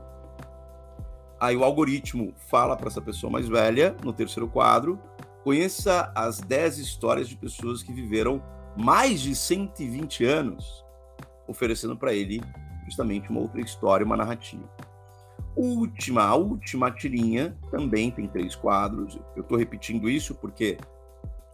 Aí 1.41 1.57
o 1.57 1.65
algoritmo 1.65 2.35
fala 2.51 2.77
para 2.77 2.89
essa 2.89 3.01
pessoa 3.01 3.33
mais 3.33 3.49
velha, 3.49 3.97
no 4.05 4.13
terceiro 4.13 4.47
quadro, 4.47 5.01
conheça 5.43 6.13
as 6.15 6.39
10 6.39 6.79
histórias 6.79 7.29
de 7.29 7.37
pessoas 7.37 7.83
que 7.83 7.95
viveram 7.95 8.43
mais 8.77 9.23
de 9.23 9.35
120 9.35 10.23
anos, 10.25 10.85
oferecendo 11.49 11.97
para 11.97 12.13
ele 12.13 12.43
justamente 12.85 13.31
uma 13.31 13.41
outra 13.41 13.63
história, 13.63 14.05
uma 14.05 14.19
narrativa. 14.19 14.69
Última, 15.57 16.25
a 16.25 16.35
última 16.35 16.91
tirinha 16.91 17.57
também 17.71 18.11
tem 18.11 18.29
três 18.29 18.55
quadros. 18.55 19.19
Eu 19.35 19.43
estou 19.43 19.57
repetindo 19.57 20.11
isso 20.11 20.35
porque 20.35 20.77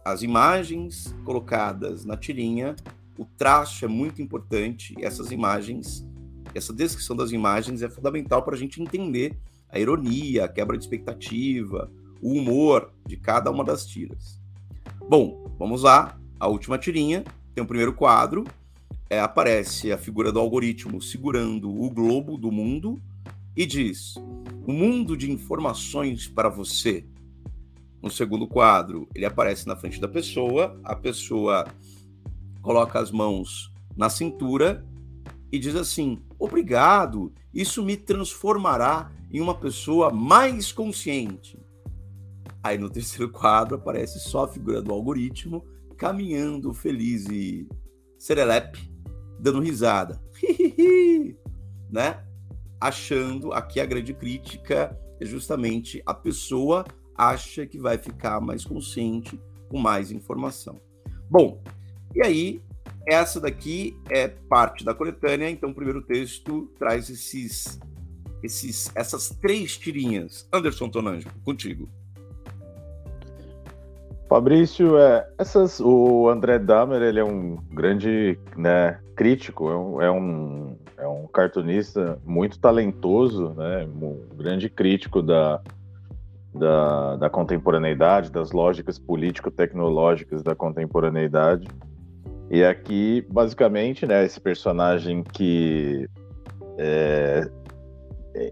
as 0.03 0.21
imagens 0.21 1.15
colocadas 1.23 2.03
na 2.03 2.17
tirinha, 2.17 2.75
o 3.17 3.25
traço 3.25 3.85
é 3.85 3.87
muito 3.87 4.21
importante. 4.21 4.93
Essas 4.99 5.31
imagens, 5.31 6.05
essa 6.53 6.73
descrição 6.73 7.15
das 7.15 7.31
imagens 7.31 7.81
é 7.81 7.89
fundamental 7.89 8.43
para 8.43 8.55
a 8.55 8.57
gente 8.57 8.81
entender 8.81 9.37
a 9.69 9.79
ironia, 9.79 10.45
a 10.45 10.47
quebra 10.47 10.77
de 10.77 10.83
expectativa, 10.83 11.91
o 12.21 12.33
humor 12.33 12.91
de 13.05 13.17
cada 13.17 13.51
uma 13.51 13.63
das 13.63 13.85
tiras. 13.85 14.41
Bom, 15.09 15.55
vamos 15.57 15.83
lá. 15.83 16.19
A 16.39 16.47
última 16.47 16.77
tirinha 16.77 17.23
tem 17.53 17.63
o 17.63 17.67
primeiro 17.67 17.93
quadro. 17.93 18.43
É, 19.09 19.19
aparece 19.19 19.91
a 19.91 19.97
figura 19.97 20.31
do 20.31 20.39
algoritmo 20.39 21.01
segurando 21.01 21.69
o 21.69 21.89
globo 21.89 22.37
do 22.37 22.51
mundo 22.51 23.01
e 23.55 23.65
diz: 23.65 24.15
O 24.65 24.73
mundo 24.73 25.15
de 25.15 25.31
informações 25.31 26.27
para 26.27 26.49
você. 26.49 27.05
No 28.01 28.11
segundo 28.11 28.47
quadro, 28.47 29.07
ele 29.15 29.25
aparece 29.25 29.65
na 29.65 29.75
frente 29.75 29.99
da 29.99 30.07
pessoa, 30.07 30.79
a 30.83 30.95
pessoa 30.95 31.65
coloca 32.61 32.99
as 32.99 33.11
mãos 33.11 33.73
na 33.95 34.09
cintura 34.09 34.85
e 35.51 35.57
diz 35.57 35.75
assim: 35.75 36.21
Obrigado, 36.37 37.33
isso 37.53 37.83
me 37.83 37.97
transformará 37.97 39.11
em 39.31 39.41
uma 39.41 39.55
pessoa 39.55 40.11
mais 40.11 40.71
consciente. 40.71 41.59
Aí 42.63 42.77
no 42.77 42.89
terceiro 42.89 43.31
quadro 43.31 43.75
aparece 43.75 44.19
só 44.19 44.45
a 44.45 44.47
figura 44.47 44.81
do 44.81 44.91
algoritmo 44.91 45.65
caminhando 45.97 46.73
feliz 46.73 47.25
e 47.27 47.67
serelepe, 48.17 48.91
dando 49.39 49.59
risada. 49.59 50.21
né? 51.89 52.23
achando, 52.79 53.51
aqui 53.53 53.79
a 53.79 53.85
grande 53.85 54.13
crítica 54.13 54.97
é 55.19 55.25
justamente 55.25 56.01
a 56.05 56.13
pessoa 56.13 56.85
acha 57.15 57.65
que 57.65 57.79
vai 57.79 57.97
ficar 57.97 58.39
mais 58.39 58.63
consciente 58.63 59.39
com 59.67 59.79
mais 59.79 60.11
informação. 60.11 60.79
Bom, 61.29 61.61
e 62.15 62.23
aí, 62.23 62.61
essa 63.07 63.39
daqui 63.39 63.97
é 64.09 64.27
parte 64.27 64.85
da 64.85 64.93
coletânea, 64.93 65.49
então 65.49 65.71
o 65.71 65.73
primeiro 65.73 66.01
texto 66.01 66.71
traz 66.77 67.09
esses, 67.09 67.79
esses, 68.43 68.91
essas 68.95 69.29
três 69.29 69.77
tirinhas. 69.77 70.47
Anderson 70.51 70.89
Tonanjo, 70.89 71.29
contigo. 71.43 71.89
Fabrício, 74.29 74.97
é, 74.97 75.25
essas, 75.37 75.79
o 75.79 76.27
André 76.29 76.59
Dahmer 76.59 77.01
ele 77.01 77.19
é 77.19 77.23
um 77.23 77.55
grande 77.71 78.37
né, 78.57 78.99
crítico, 79.15 79.69
é 79.69 79.77
um, 79.77 80.01
é 80.01 80.11
um 80.11 80.77
é 80.97 81.07
um 81.07 81.27
cartunista 81.27 82.19
muito 82.25 82.59
talentoso, 82.59 83.53
né? 83.55 83.85
Um 83.85 84.35
grande 84.35 84.67
crítico 84.67 85.21
da, 85.21 85.61
da, 86.53 87.15
da 87.17 87.29
contemporaneidade, 87.29 88.31
das 88.31 88.51
lógicas 88.51 88.97
político-tecnológicas 88.97 90.41
da 90.41 90.55
contemporaneidade. 90.55 91.67
E 92.49 92.63
aqui, 92.63 93.25
basicamente, 93.29 94.05
né, 94.05 94.25
esse 94.25 94.39
personagem 94.39 95.21
que 95.21 96.07
é, 96.77 97.47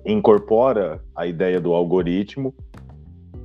incorpora 0.05 1.01
a 1.15 1.25
ideia 1.25 1.59
do 1.59 1.73
algoritmo, 1.73 2.53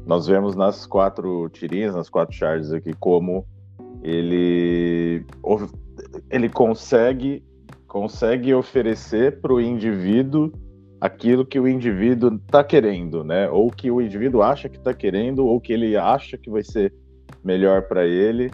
nós 0.07 0.27
vemos 0.27 0.57
nas 0.57 0.87
quatro 0.87 1.49
tirinhas, 1.51 1.95
nas 1.95 2.09
quatro 2.09 2.35
charges 2.35 2.73
aqui, 2.73 2.93
como 2.95 3.47
ele, 4.03 5.25
ele 6.31 6.49
consegue 6.49 7.43
consegue 7.87 8.55
oferecer 8.55 9.41
para 9.41 9.53
o 9.53 9.61
indivíduo 9.61 10.53
aquilo 11.01 11.45
que 11.45 11.59
o 11.59 11.67
indivíduo 11.67 12.37
está 12.37 12.63
querendo, 12.63 13.25
né? 13.25 13.51
Ou 13.51 13.69
que 13.69 13.91
o 13.91 14.01
indivíduo 14.01 14.43
acha 14.43 14.69
que 14.69 14.77
está 14.77 14.95
querendo, 14.95 15.45
ou 15.45 15.61
que 15.61 15.73
ele 15.73 15.97
acha 15.97 16.39
que 16.39 16.49
vai 16.49 16.63
ser 16.63 16.95
melhor 17.43 17.83
para 17.83 18.07
ele. 18.07 18.49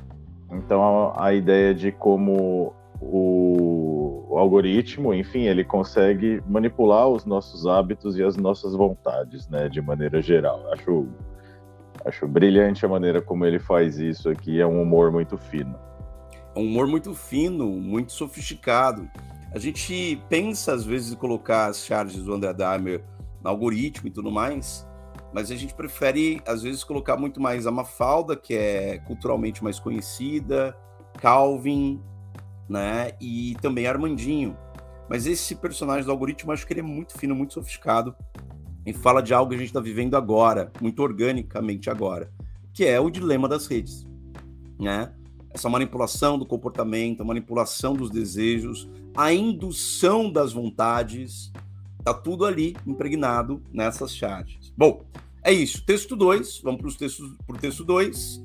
Então 0.50 0.82
a, 0.82 1.26
a, 1.26 1.34
ideia 1.34 1.74
de 1.74 1.92
como 1.92 2.72
o, 2.98 3.95
o, 4.28 4.38
algoritmo, 4.38 5.14
enfim, 5.14 5.42
ele 5.42 5.64
consegue 5.64 6.42
manipular 6.48 7.08
os 7.08 7.24
nossos 7.24 7.66
hábitos 7.66 8.18
e 8.18 8.22
as 8.22 8.36
nossas 8.36 8.74
vontades, 8.74 9.48
né? 9.48 9.68
De 9.68 9.80
maneira 9.80 10.20
geral. 10.20 10.62
Acho 10.72 11.06
acho 12.04 12.28
brilhante 12.28 12.84
a 12.86 12.88
maneira 12.88 13.20
como 13.20 13.44
ele 13.44 13.58
faz 13.58 13.98
isso 13.98 14.28
aqui. 14.28 14.60
É 14.60 14.66
um 14.66 14.80
humor 14.82 15.10
muito 15.10 15.36
fino 15.36 15.76
um 16.56 16.66
humor 16.66 16.86
muito 16.86 17.14
fino, 17.14 17.66
muito 17.68 18.12
sofisticado. 18.12 19.08
A 19.54 19.58
gente 19.58 20.20
pensa, 20.28 20.72
às 20.72 20.84
vezes, 20.84 21.12
em 21.12 21.16
colocar 21.16 21.66
as 21.66 21.84
charges 21.84 22.22
do 22.22 22.32
André 22.32 22.52
Dahmer 22.52 23.04
no 23.42 23.50
algoritmo 23.50 24.08
e 24.08 24.10
tudo 24.10 24.30
mais, 24.30 24.86
mas 25.32 25.50
a 25.50 25.56
gente 25.56 25.74
prefere, 25.74 26.40
às 26.46 26.62
vezes, 26.62 26.82
colocar 26.82 27.16
muito 27.16 27.40
mais 27.40 27.66
a 27.66 27.70
Mafalda, 27.70 28.34
que 28.34 28.54
é 28.54 28.98
culturalmente 28.98 29.62
mais 29.62 29.78
conhecida, 29.78 30.76
Calvin, 31.18 32.02
né? 32.68 33.12
E 33.20 33.56
também 33.60 33.86
Armandinho. 33.86 34.56
Mas 35.08 35.26
esse 35.26 35.54
personagem 35.54 36.04
do 36.04 36.10
algoritmo, 36.10 36.52
acho 36.52 36.66
que 36.66 36.72
ele 36.72 36.80
é 36.80 36.82
muito 36.82 37.16
fino, 37.16 37.34
muito 37.34 37.54
sofisticado 37.54 38.14
e 38.84 38.92
fala 38.92 39.22
de 39.22 39.32
algo 39.32 39.50
que 39.50 39.56
a 39.56 39.58
gente 39.58 39.68
está 39.68 39.80
vivendo 39.80 40.16
agora, 40.16 40.72
muito 40.80 41.02
organicamente 41.02 41.90
agora, 41.90 42.30
que 42.72 42.84
é 42.84 42.98
o 43.00 43.10
dilema 43.10 43.48
das 43.48 43.66
redes, 43.66 44.06
né? 44.78 45.12
essa 45.56 45.68
manipulação 45.70 46.38
do 46.38 46.44
comportamento, 46.44 47.22
a 47.22 47.24
manipulação 47.24 47.94
dos 47.94 48.10
desejos, 48.10 48.88
a 49.16 49.32
indução 49.32 50.30
das 50.30 50.52
vontades, 50.52 51.50
tá 52.04 52.12
tudo 52.12 52.44
ali 52.44 52.76
impregnado 52.86 53.62
nessas 53.72 54.14
charges. 54.14 54.72
Bom, 54.76 55.04
é 55.42 55.50
isso. 55.52 55.82
Texto 55.84 56.14
2, 56.14 56.60
vamos 56.62 56.94
para 56.94 57.56
o 57.56 57.58
texto 57.58 57.84
2. 57.84 58.42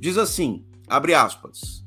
Diz 0.00 0.16
assim, 0.16 0.64
abre 0.88 1.12
aspas, 1.12 1.84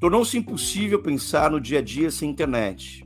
tornou-se 0.00 0.38
impossível 0.38 1.02
pensar 1.02 1.50
no 1.50 1.60
dia 1.60 1.80
a 1.80 1.82
dia 1.82 2.10
sem 2.10 2.30
internet. 2.30 3.04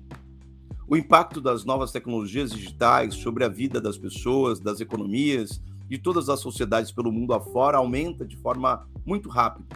O 0.86 0.96
impacto 0.96 1.40
das 1.40 1.64
novas 1.64 1.90
tecnologias 1.90 2.50
digitais 2.50 3.14
sobre 3.14 3.44
a 3.44 3.48
vida 3.48 3.80
das 3.80 3.96
pessoas, 3.96 4.60
das 4.60 4.80
economias 4.80 5.62
de 5.88 5.96
todas 5.96 6.28
as 6.28 6.40
sociedades 6.40 6.92
pelo 6.92 7.10
mundo 7.10 7.32
afora 7.32 7.78
aumenta 7.78 8.26
de 8.26 8.36
forma 8.36 8.86
muito 9.06 9.28
rápida, 9.28 9.74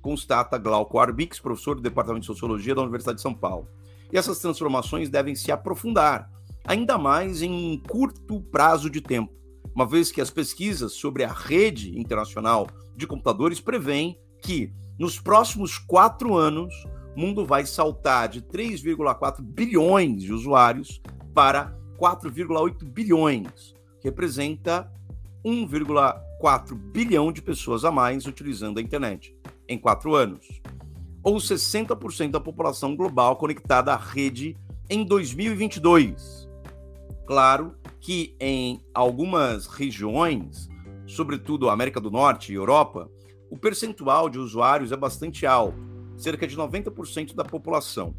constata 0.00 0.58
Glauco 0.58 0.98
Arbix, 0.98 1.38
professor 1.38 1.76
do 1.76 1.82
Departamento 1.82 2.22
de 2.22 2.26
Sociologia 2.26 2.74
da 2.74 2.82
Universidade 2.82 3.16
de 3.16 3.22
São 3.22 3.34
Paulo. 3.34 3.68
E 4.12 4.18
essas 4.18 4.38
transformações 4.40 5.08
devem 5.08 5.34
se 5.34 5.52
aprofundar, 5.52 6.28
ainda 6.64 6.98
mais 6.98 7.42
em 7.42 7.80
curto 7.88 8.40
prazo 8.40 8.90
de 8.90 9.00
tempo, 9.00 9.32
uma 9.72 9.86
vez 9.86 10.10
que 10.10 10.20
as 10.20 10.30
pesquisas 10.30 10.94
sobre 10.94 11.22
a 11.22 11.32
rede 11.32 11.96
internacional 11.98 12.66
de 12.96 13.06
computadores 13.06 13.60
prevêem 13.60 14.18
que, 14.42 14.72
nos 14.98 15.20
próximos 15.20 15.78
quatro 15.78 16.34
anos, 16.34 16.72
o 17.16 17.20
mundo 17.20 17.44
vai 17.44 17.66
saltar 17.66 18.28
de 18.28 18.42
3,4 18.42 19.42
bilhões 19.42 20.22
de 20.22 20.32
usuários 20.32 21.00
para 21.34 21.76
4,8 21.98 22.84
bilhões, 22.84 23.74
representa 24.02 24.90
1,4 25.44 26.74
bilhão 26.74 27.32
de 27.32 27.42
pessoas 27.42 27.84
a 27.84 27.90
mais 27.90 28.26
utilizando 28.26 28.78
a 28.78 28.82
internet 28.82 29.36
em 29.68 29.78
quatro 29.78 30.14
anos, 30.14 30.60
ou 31.22 31.36
60% 31.36 32.30
da 32.30 32.40
população 32.40 32.94
global 32.94 33.36
conectada 33.36 33.92
à 33.92 33.96
rede 33.96 34.56
em 34.88 35.04
2022. 35.04 36.48
Claro 37.26 37.74
que 38.00 38.36
em 38.38 38.80
algumas 38.94 39.66
regiões, 39.66 40.68
sobretudo 41.06 41.68
América 41.68 42.00
do 42.00 42.10
Norte 42.10 42.52
e 42.52 42.54
Europa, 42.54 43.10
o 43.50 43.56
percentual 43.56 44.28
de 44.28 44.38
usuários 44.38 44.92
é 44.92 44.96
bastante 44.96 45.46
alto, 45.46 45.78
cerca 46.16 46.46
de 46.46 46.56
90% 46.56 47.34
da 47.34 47.44
população. 47.44 48.14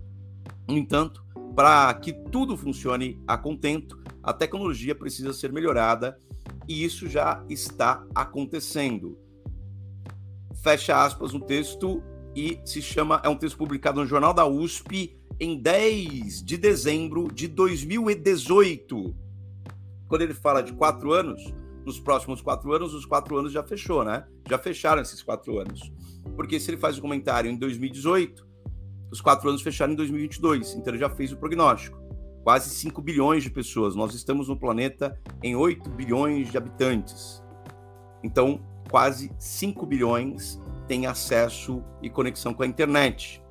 No 0.68 0.78
entanto, 0.78 1.26
para 1.56 1.94
que 1.96 2.14
tudo 2.14 2.56
funcione 2.56 3.22
a 3.28 3.38
contento, 3.38 4.00
a 4.22 4.34
tecnologia 4.34 4.94
precisa 4.94 5.34
ser 5.34 5.52
melhorada 5.52 6.18
e 6.68 6.84
isso 6.84 7.08
já 7.08 7.44
está 7.50 8.06
acontecendo. 8.14 9.18
Fecha 10.62 11.04
aspas 11.04 11.34
no 11.34 11.40
texto 11.40 12.04
e 12.36 12.60
se 12.66 12.82
chama, 12.82 13.22
é 13.24 13.30
um 13.30 13.36
texto 13.36 13.58
publicado 13.58 14.00
no 14.00 14.06
Jornal 14.06 14.34
da 14.34 14.46
USP 14.46 15.18
em 15.40 15.60
10 15.60 16.44
de 16.44 16.58
dezembro 16.58 17.28
de 17.34 17.48
2018. 17.48 19.16
Quando 20.08 20.22
ele 20.22 20.34
fala 20.34 20.62
de 20.62 20.74
quatro 20.74 21.14
anos, 21.14 21.42
nos 21.88 22.02
próximos 22.02 22.42
quatro 22.42 22.74
anos, 22.74 22.94
os 22.94 23.06
quatro 23.06 23.38
anos 23.38 23.54
já 23.54 23.64
fechou, 23.64 24.04
né? 24.04 24.28
Já 24.50 24.58
fecharam 24.58 25.02
esses 25.02 25.24
quatro 25.24 25.58
anos. 25.58 25.80
Porque 26.36 26.60
se 26.60 26.70
ele 26.70 26.76
faz 26.76 26.98
o 26.98 27.02
comentário 27.02 27.50
em 27.50 27.56
2018, 27.56 28.46
os 29.10 29.22
quatro 29.22 29.48
anos 29.48 29.62
fecharam 29.62 29.94
em 29.94 29.96
2022, 29.96 30.74
então 30.74 30.94
ele 30.94 31.00
já 31.00 31.10
fez 31.10 31.32
o 31.32 31.38
prognóstico. 31.38 31.98
Quase 32.44 32.72
5 32.72 33.02
bilhões 33.02 33.42
de 33.42 33.50
pessoas. 33.50 33.96
Nós 33.96 34.14
estamos 34.14 34.50
no 34.50 34.60
planeta 34.60 35.18
em 35.42 35.56
8 35.56 35.90
bilhões 35.92 36.52
de 36.52 36.58
habitantes. 36.58 37.42
Então, 38.22 38.60
quase 38.90 39.32
5 39.40 39.86
bilhões 39.86 40.60
têm 40.90 41.06
acesso 41.06 41.82
e 42.02 42.10
conexão 42.10 42.54
com 42.54 42.64
a 42.64 42.68
internet. 42.68 43.42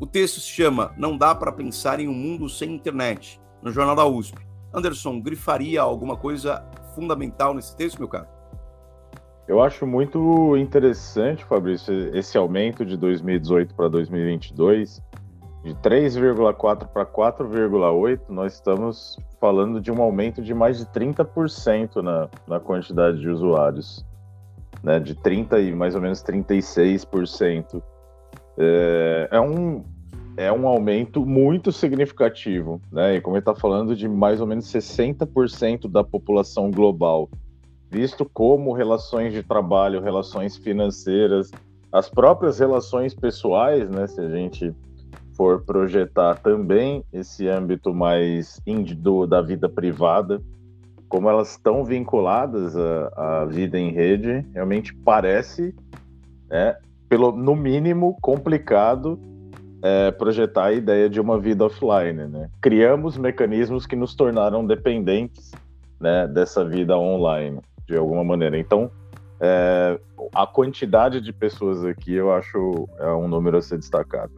O 0.00 0.06
texto 0.06 0.38
se 0.38 0.48
chama 0.48 0.94
Não 0.96 1.18
dá 1.18 1.34
para 1.34 1.50
pensar 1.50 1.98
em 1.98 2.06
um 2.06 2.14
mundo 2.14 2.48
sem 2.48 2.72
internet, 2.72 3.40
no 3.60 3.72
Jornal 3.72 3.96
da 3.96 4.06
USP. 4.06 4.38
Anderson, 4.72 5.20
grifaria 5.20 5.82
alguma 5.82 6.16
coisa 6.16 6.64
fundamental 6.94 7.54
nesse 7.54 7.76
texto, 7.76 7.98
meu 7.98 8.08
caro? 8.08 8.26
Eu 9.46 9.62
acho 9.62 9.86
muito 9.86 10.56
interessante, 10.56 11.44
Fabrício, 11.44 12.16
esse 12.16 12.38
aumento 12.38 12.84
de 12.84 12.96
2018 12.96 13.74
para 13.74 13.88
2022, 13.88 15.02
de 15.62 15.74
3,4 15.74 16.88
para 16.88 17.04
4,8, 17.04 18.20
nós 18.28 18.54
estamos 18.54 19.18
falando 19.38 19.80
de 19.80 19.92
um 19.92 20.00
aumento 20.00 20.42
de 20.42 20.54
mais 20.54 20.78
de 20.78 20.86
30% 20.86 21.96
na, 21.96 22.28
na 22.46 22.58
quantidade 22.58 23.20
de 23.20 23.28
usuários 23.28 24.04
né, 24.82 25.00
de 25.00 25.14
30 25.14 25.60
e 25.60 25.74
mais 25.74 25.94
ou 25.94 26.00
menos 26.00 26.22
36%. 26.22 27.82
É, 28.56 29.28
é, 29.32 29.40
um, 29.40 29.84
é 30.36 30.52
um 30.52 30.66
aumento 30.66 31.24
muito 31.24 31.70
significativo, 31.70 32.80
né? 32.90 33.16
E 33.16 33.20
como 33.20 33.36
ele 33.36 33.42
está 33.42 33.54
falando 33.54 33.94
de 33.94 34.08
mais 34.08 34.40
ou 34.40 34.46
menos 34.46 34.66
60% 34.66 35.88
da 35.88 36.02
população 36.02 36.70
global, 36.70 37.28
visto 37.90 38.24
como 38.24 38.72
relações 38.72 39.32
de 39.32 39.42
trabalho, 39.42 40.00
relações 40.00 40.56
financeiras, 40.56 41.50
as 41.92 42.08
próprias 42.08 42.58
relações 42.58 43.14
pessoais, 43.14 43.88
né? 43.88 44.06
Se 44.06 44.20
a 44.20 44.28
gente 44.28 44.74
for 45.36 45.62
projetar 45.62 46.36
também 46.36 47.04
esse 47.12 47.48
âmbito 47.48 47.94
mais 47.94 48.60
do, 48.96 49.26
da 49.26 49.40
vida 49.40 49.68
privada, 49.68 50.40
como 51.08 51.28
elas 51.28 51.52
estão 51.52 51.84
vinculadas 51.84 52.76
à, 52.76 53.12
à, 53.16 53.44
vida 53.44 53.78
em 53.78 53.92
rede, 53.92 54.44
realmente 54.52 54.94
parece, 54.94 55.74
é, 56.50 56.76
pelo, 57.08 57.30
no 57.30 57.54
mínimo, 57.54 58.16
complicado 58.20 59.18
é, 59.84 60.10
projetar 60.10 60.64
a 60.64 60.72
ideia 60.72 61.10
de 61.10 61.20
uma 61.20 61.38
vida 61.38 61.66
offline. 61.66 62.26
Né? 62.26 62.50
Criamos 62.62 63.18
mecanismos 63.18 63.86
que 63.86 63.94
nos 63.94 64.14
tornaram 64.14 64.66
dependentes 64.66 65.52
né, 66.00 66.26
dessa 66.26 66.64
vida 66.64 66.96
online, 66.96 67.60
de 67.86 67.94
alguma 67.94 68.24
maneira. 68.24 68.58
Então, 68.58 68.90
é, 69.38 70.00
a 70.34 70.46
quantidade 70.46 71.20
de 71.20 71.34
pessoas 71.34 71.84
aqui 71.84 72.14
eu 72.14 72.32
acho 72.32 72.88
é 72.98 73.10
um 73.10 73.28
número 73.28 73.58
a 73.58 73.62
ser 73.62 73.76
destacado. 73.76 74.32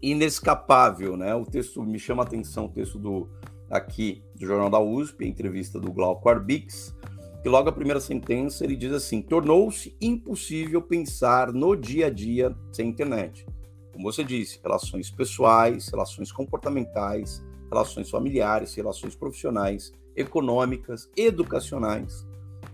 Inescapável, 0.00 1.16
né? 1.16 1.34
O 1.34 1.44
texto 1.44 1.82
me 1.82 1.98
chama 1.98 2.22
a 2.22 2.26
atenção, 2.26 2.66
o 2.66 2.68
texto 2.68 2.96
do 2.96 3.28
aqui 3.68 4.22
do 4.36 4.46
Jornal 4.46 4.70
da 4.70 4.78
USP, 4.78 5.26
entrevista 5.26 5.80
do 5.80 5.90
Glauco 5.90 6.28
Arbix, 6.28 6.94
que 7.42 7.48
logo 7.48 7.70
a 7.70 7.72
primeira 7.72 7.98
sentença 7.98 8.62
ele 8.62 8.76
diz 8.76 8.92
assim: 8.92 9.20
tornou-se 9.20 9.96
impossível 10.00 10.80
pensar 10.80 11.52
no 11.52 11.74
dia 11.74 12.06
a 12.06 12.10
dia 12.10 12.54
sem 12.70 12.88
internet. 12.88 13.46
Como 13.94 14.10
você 14.10 14.24
disse, 14.24 14.58
relações 14.60 15.08
pessoais, 15.08 15.88
relações 15.88 16.32
comportamentais, 16.32 17.44
relações 17.70 18.10
familiares, 18.10 18.74
relações 18.74 19.14
profissionais, 19.14 19.92
econômicas, 20.16 21.08
educacionais, 21.16 22.26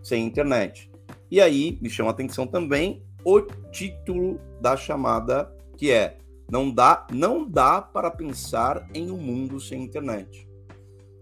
sem 0.02 0.24
internet. 0.24 0.90
E 1.30 1.38
aí 1.38 1.78
me 1.83 1.90
chama 1.90 2.09
a 2.09 2.12
atenção 2.12 2.46
também 2.46 3.04
o 3.22 3.42
título 3.70 4.40
da 4.62 4.78
chamada, 4.78 5.54
que 5.76 5.90
é 5.90 6.16
não 6.50 6.70
dá, 6.70 7.06
não 7.12 7.48
dá 7.48 7.83
para 7.83 8.11
pensar 8.11 8.88
em 8.94 9.11
um 9.11 9.18
mundo 9.18 9.61
sem 9.61 9.83
internet. 9.83 10.48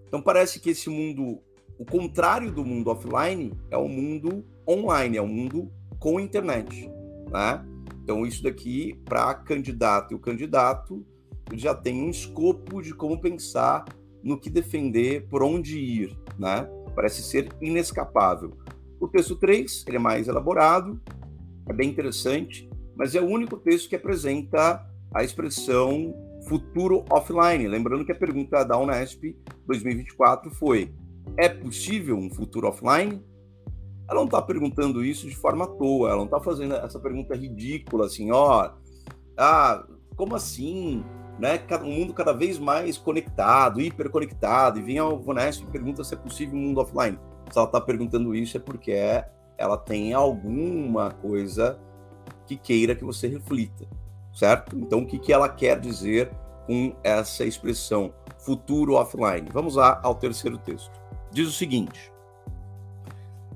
Então 0.07 0.23
parece 0.23 0.61
que 0.61 0.71
esse 0.71 0.89
mundo, 0.89 1.43
o 1.77 1.85
contrário 1.85 2.53
do 2.53 2.65
mundo 2.65 2.89
offline, 2.89 3.53
é 3.69 3.77
o 3.77 3.89
mundo 3.89 4.45
online, 4.67 5.19
é 5.19 5.21
o 5.21 5.27
mundo 5.27 5.71
com 5.99 6.21
internet, 6.21 6.89
né? 7.31 7.68
Então 8.09 8.25
isso 8.25 8.43
daqui 8.43 8.99
para 9.05 9.35
candidato 9.35 10.13
e 10.13 10.17
o 10.17 10.19
candidato 10.19 11.05
já 11.53 11.75
tem 11.75 12.03
um 12.03 12.09
escopo 12.09 12.81
de 12.81 12.95
como 12.95 13.21
pensar 13.21 13.85
no 14.25 14.41
que 14.41 14.49
defender, 14.49 15.29
por 15.29 15.43
onde 15.43 15.79
ir, 15.79 16.19
né? 16.39 16.67
Parece 16.95 17.23
ser 17.23 17.51
inescapável. 17.61 18.57
O 18.99 19.07
texto 19.07 19.37
3, 19.37 19.85
ele 19.87 19.99
é 19.99 20.01
mais 20.01 20.27
elaborado, 20.27 20.99
é 21.69 21.73
bem 21.75 21.91
interessante, 21.91 22.67
mas 22.97 23.15
é 23.15 23.21
o 23.21 23.27
único 23.27 23.59
texto 23.59 23.91
que 23.91 23.97
apresenta 23.97 24.83
a 25.13 25.23
expressão 25.23 26.15
futuro 26.49 27.05
offline. 27.11 27.69
Lembrando 27.69 28.07
que 28.07 28.13
a 28.13 28.19
pergunta 28.19 28.65
da 28.65 28.79
Unesp 28.79 29.37
2024 29.67 30.51
foi: 30.51 30.95
é 31.37 31.47
possível 31.47 32.17
um 32.17 32.31
futuro 32.31 32.69
offline? 32.69 33.23
Ela 34.09 34.21
não 34.21 34.25
está 34.25 34.41
perguntando 34.41 35.05
isso 35.05 35.29
de 35.29 35.37
forma 35.37 35.65
à 35.65 35.69
toa, 35.69 36.09
ela 36.09 36.19
não 36.19 36.25
está 36.25 36.41
fazendo 36.41 36.75
essa 36.75 36.99
pergunta 36.99 37.35
ridícula, 37.35 38.07
assim, 38.07 38.31
ó, 38.31 38.71
ah, 39.37 39.85
como 40.17 40.35
assim? 40.35 41.05
Né? 41.39 41.61
Um 41.83 42.01
mundo 42.01 42.15
cada 42.15 42.33
vez 42.33 42.59
mais 42.59 42.97
conectado, 42.97 43.81
hiperconectado, 43.81 44.79
e 44.79 44.83
vem 44.83 44.99
a 44.99 45.07
Unesp 45.07 45.63
e 45.63 45.71
pergunta 45.71 46.03
se 46.03 46.15
é 46.15 46.17
possível 46.17 46.57
um 46.57 46.63
mundo 46.63 46.81
offline. 46.81 47.19
Se 47.51 47.59
ela 47.59 47.67
está 47.67 47.81
perguntando 47.81 48.35
isso 48.35 48.57
é 48.57 48.61
porque 48.61 48.93
ela 49.57 49.77
tem 49.77 50.13
alguma 50.13 51.11
coisa 51.11 51.79
que 52.47 52.57
queira 52.57 52.95
que 52.95 53.05
você 53.05 53.29
reflita 53.29 53.87
certo? 54.39 54.79
Então, 54.79 55.01
o 55.01 55.07
que, 55.07 55.19
que 55.19 55.33
ela 55.33 55.49
quer 55.49 55.81
dizer 55.81 56.31
com 56.67 56.95
essa 57.03 57.45
expressão 57.45 58.15
futuro 58.39 58.95
offline? 58.95 59.49
Vamos 59.53 59.75
lá 59.75 60.01
ao 60.03 60.15
terceiro 60.15 60.57
texto. 60.59 60.93
Diz 61.33 61.49
o 61.49 61.53
seguinte: 61.53 62.13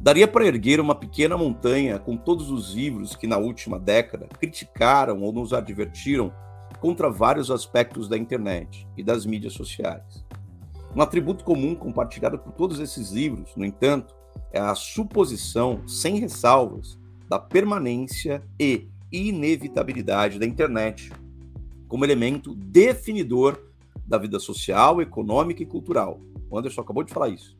Daria 0.02 0.26
para 0.26 0.44
erguer 0.44 0.80
uma 0.80 0.96
pequena 0.96 1.38
montanha 1.38 1.96
com 1.96 2.16
todos 2.16 2.50
os 2.50 2.74
livros 2.74 3.14
que 3.14 3.24
na 3.24 3.38
última 3.38 3.78
década 3.78 4.26
criticaram 4.26 5.22
ou 5.22 5.32
nos 5.32 5.52
advertiram 5.52 6.32
contra 6.80 7.08
vários 7.08 7.52
aspectos 7.52 8.08
da 8.08 8.18
internet 8.18 8.84
e 8.96 9.04
das 9.04 9.24
mídias 9.24 9.52
sociais. 9.52 10.26
Um 10.96 11.00
atributo 11.00 11.44
comum 11.44 11.76
compartilhado 11.76 12.36
por 12.36 12.52
todos 12.52 12.80
esses 12.80 13.12
livros, 13.12 13.54
no 13.54 13.64
entanto, 13.64 14.12
é 14.50 14.58
a 14.58 14.74
suposição, 14.74 15.86
sem 15.86 16.16
ressalvas, 16.16 16.98
da 17.28 17.38
permanência 17.38 18.42
e 18.58 18.88
inevitabilidade 19.12 20.36
da 20.36 20.44
internet 20.44 21.12
como 21.86 22.04
elemento 22.04 22.56
definidor 22.56 23.56
da 24.04 24.18
vida 24.18 24.40
social, 24.40 25.00
econômica 25.00 25.62
e 25.62 25.66
cultural. 25.66 26.18
O 26.50 26.58
Anderson 26.58 26.80
acabou 26.80 27.04
de 27.04 27.12
falar 27.12 27.28
isso. 27.28 27.56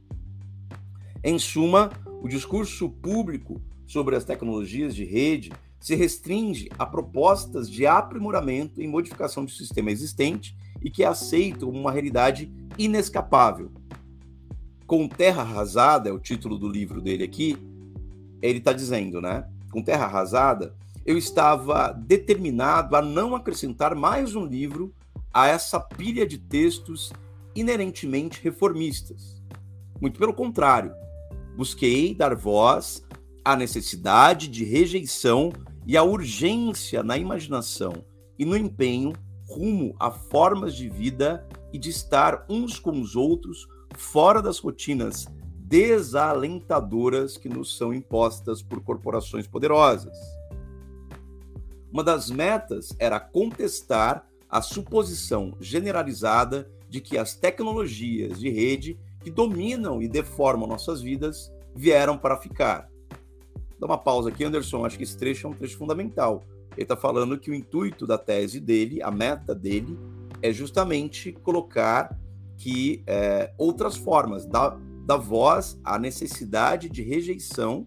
Em 1.25 1.39
suma, 1.39 1.89
O 2.23 2.29
discurso 2.29 2.89
público 2.89 3.61
sobre 3.85 4.15
as 4.15 4.25
tecnologias 4.25 4.95
de 4.95 5.05
rede 5.05 5.51
se 5.81 5.97
restringe 5.97 6.69
a 6.79 6.87
propostas 6.87 7.69
de 7.69 7.85
aprimoramento 7.85 8.81
e 8.81 8.87
modificação 8.87 9.45
do 9.45 9.51
sistema 9.51 9.91
existente 9.91 10.57
e 10.81 10.89
que 10.89 11.03
aceitam 11.03 11.69
uma 11.69 11.91
realidade 11.91 12.49
inescapável. 12.79 13.73
Com 14.87 15.09
Terra 15.09 15.43
Arrasada, 15.43 16.09
é 16.09 16.13
o 16.13 16.21
título 16.21 16.57
do 16.57 16.69
livro 16.69 17.01
dele 17.01 17.25
aqui, 17.25 17.57
ele 18.41 18.59
está 18.59 18.73
dizendo, 18.73 19.21
né? 19.21 19.49
Com 19.73 19.83
Terra 19.83 20.05
Arrasada, 20.05 20.77
eu 21.05 21.19
estava 21.19 21.91
determinado 21.91 22.95
a 22.95 23.03
não 23.03 23.35
acrescentar 23.35 23.97
mais 23.97 24.37
um 24.37 24.47
livro 24.47 24.95
a 25.35 25.49
essa 25.49 25.81
pilha 25.81 26.25
de 26.25 26.39
textos 26.39 27.13
inerentemente 27.53 28.41
reformistas. 28.41 29.43
Muito 30.01 30.21
pelo 30.21 30.33
contrário, 30.33 31.02
busquei 31.57 32.15
dar 32.15 32.35
voz 32.35 33.05
à 33.45 33.57
necessidade 33.57 34.49
de 34.49 34.65
rejeição 34.65 35.53
e 35.87 35.97
à 35.97 36.03
urgência 36.03 37.03
na 37.03 37.19
imaginação 37.19 38.05
e 38.39 38.45
no 38.45 38.57
empenho 38.57 39.13
rumo 39.49 39.95
a 39.99 40.11
formas 40.11 40.75
de 40.75 40.89
vida 40.89 41.47
e 41.73 41.79
de 41.79 41.91
estar 41.91 42.47
uns 42.49 42.79
com 42.79 43.01
os 43.01 43.17
outros 43.17 43.69
fora 43.97 44.41
das 44.41 44.59
rotinas 44.59 45.27
desalentadoras 45.59 47.37
que 47.37 47.49
nos 47.49 47.77
são 47.77 47.93
impostas 47.95 48.63
por 48.63 48.83
corporações 48.83 49.47
poderosas. 49.47 50.17
Uma 51.91 52.05
das 52.05 52.31
metas 52.31 52.95
era 52.99 53.21
contestar 53.21 54.27
a 54.49 54.61
suposição 54.61 55.55
generalizada 55.61 56.71
de 56.89 57.01
que 57.01 57.17
as 57.17 57.35
tecnologias 57.35 58.39
de 58.39 58.51
rede 58.51 58.99
que 59.23 59.31
dominam 59.31 60.03
e 60.03 60.09
deformam 60.09 60.69
nossas 60.69 61.01
vidas 61.01 61.53
vieram 61.75 62.19
para 62.19 62.37
ficar. 62.37 62.89
Dá 63.79 63.87
uma 63.87 63.99
pausa 63.99 64.29
aqui, 64.29 64.45
Anderson. 64.45 64.85
Acho 64.85 64.97
que 64.97 65.05
esse 65.05 65.17
trecho 65.17 65.47
é 65.47 65.51
um 65.51 65.55
trecho 65.55 65.77
fundamental. 65.77 66.43
Ele 66.73 66.83
está 66.83 66.97
falando 66.97 67.39
que 67.39 67.51
o 67.51 67.55
intuito 67.55 68.07
da 68.07 68.17
tese 68.17 68.61
dele, 68.61 69.03
a 69.03 69.11
meta 69.11 69.55
dele, 69.55 69.99
é 70.41 70.53
justamente 70.53 71.33
colocar 71.33 72.19
que 72.57 73.03
é, 73.07 73.53
outras 73.59 73.97
formas, 73.97 74.47
da, 74.47 74.79
da 75.05 75.17
voz 75.17 75.79
à 75.85 75.99
necessidade 75.99 76.89
de 76.89 77.03
rejeição 77.03 77.87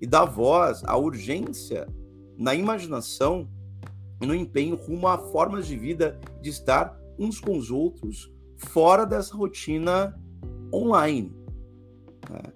e 0.00 0.06
da 0.06 0.24
voz 0.24 0.82
à 0.84 0.96
urgência 0.96 1.88
na 2.36 2.54
imaginação 2.54 3.48
e 4.20 4.26
no 4.26 4.34
empenho 4.34 4.76
rumo 4.76 5.08
a 5.08 5.18
formas 5.18 5.66
de 5.66 5.76
vida 5.76 6.18
de 6.40 6.50
estar 6.50 6.96
uns 7.18 7.40
com 7.40 7.56
os 7.56 7.70
outros 7.70 8.32
fora 8.56 9.04
dessa 9.04 9.36
rotina 9.36 10.14
online. 10.74 11.32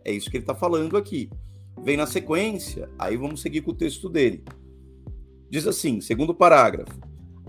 É 0.05 0.13
isso 0.13 0.31
que 0.31 0.37
ele 0.37 0.43
está 0.43 0.55
falando 0.55 0.97
aqui. 0.97 1.31
Vem 1.83 1.97
na 1.97 2.07
sequência, 2.07 2.89
aí 2.99 3.17
vamos 3.17 3.41
seguir 3.41 3.63
com 3.63 3.71
o 3.71 3.77
texto 3.77 4.09
dele. 4.09 4.45
Diz 5.51 5.67
assim, 5.67 6.01
segundo 6.01 6.35
parágrafo: 6.35 6.99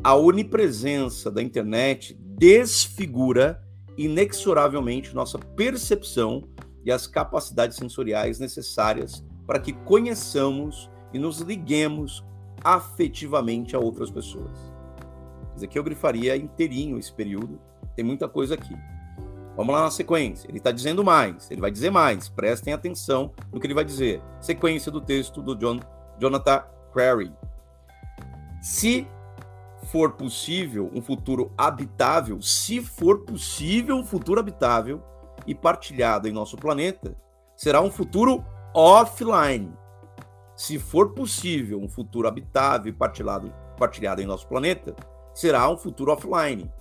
a 0.04 0.16
onipresença 0.16 1.32
da 1.32 1.42
internet 1.42 2.14
desfigura 2.14 3.62
inexoravelmente 3.98 5.14
nossa 5.14 5.38
percepção 5.38 6.48
e 6.86 6.92
as 6.92 7.06
capacidades 7.06 7.76
sensoriais 7.76 8.40
necessárias 8.40 9.26
para 9.46 9.60
que 9.60 9.74
conheçamos 9.74 10.90
e 11.12 11.20
nos 11.20 11.40
liguemos 11.40 12.24
afetivamente 12.64 13.76
a 13.76 13.80
outras 13.80 14.10
pessoas. 14.10 14.58
Isso 15.56 15.66
aqui 15.66 15.78
eu 15.78 15.84
grifaria 15.84 16.38
inteirinho 16.38 16.98
esse 16.98 17.12
período, 17.12 17.60
tem 17.96 18.06
muita 18.06 18.30
coisa 18.30 18.54
aqui. 18.54 18.74
Vamos 19.60 19.76
lá 19.76 19.82
na 19.82 19.92
sequência. 19.92 20.48
Ele 20.48 20.58
está 20.58 20.72
dizendo 20.72 21.04
mais, 21.04 21.52
ele 21.52 21.60
vai 21.60 21.70
dizer 21.70 21.90
mais. 21.90 22.30
Prestem 22.30 22.74
atenção 22.74 23.34
no 23.52 23.60
que 23.60 23.68
ele 23.68 23.74
vai 23.74 23.84
dizer. 23.84 24.22
Sequência 24.40 24.90
do 24.90 25.02
texto 25.02 25.42
do 25.42 25.54
John, 25.54 25.82
Jonathan 26.18 26.64
Crary. 26.94 27.30
Se 28.62 29.06
for 29.92 30.14
possível 30.14 30.90
um 30.96 31.02
futuro 31.02 31.52
habitável, 31.58 32.42
se 32.42 32.82
for 32.82 33.26
possível 33.26 33.98
um 33.98 34.06
futuro 34.06 34.40
habitável 34.40 35.04
e 35.46 35.54
partilhado 35.54 36.30
em 36.30 36.32
nosso 36.32 36.56
planeta, 36.56 37.14
será 37.54 37.82
um 37.82 37.92
futuro 37.92 38.46
offline. 38.74 39.74
Se 40.56 40.80
for 40.80 41.10
possível 41.10 41.82
um 41.82 41.90
futuro 41.90 42.30
habitável 42.30 42.90
e 42.90 42.96
partilhado, 42.96 43.54
partilhado 43.78 44.22
em 44.22 44.26
nosso 44.26 44.48
planeta, 44.48 44.96
será 45.34 45.70
um 45.70 45.78
futuro 45.78 46.14
offline, 46.14 46.72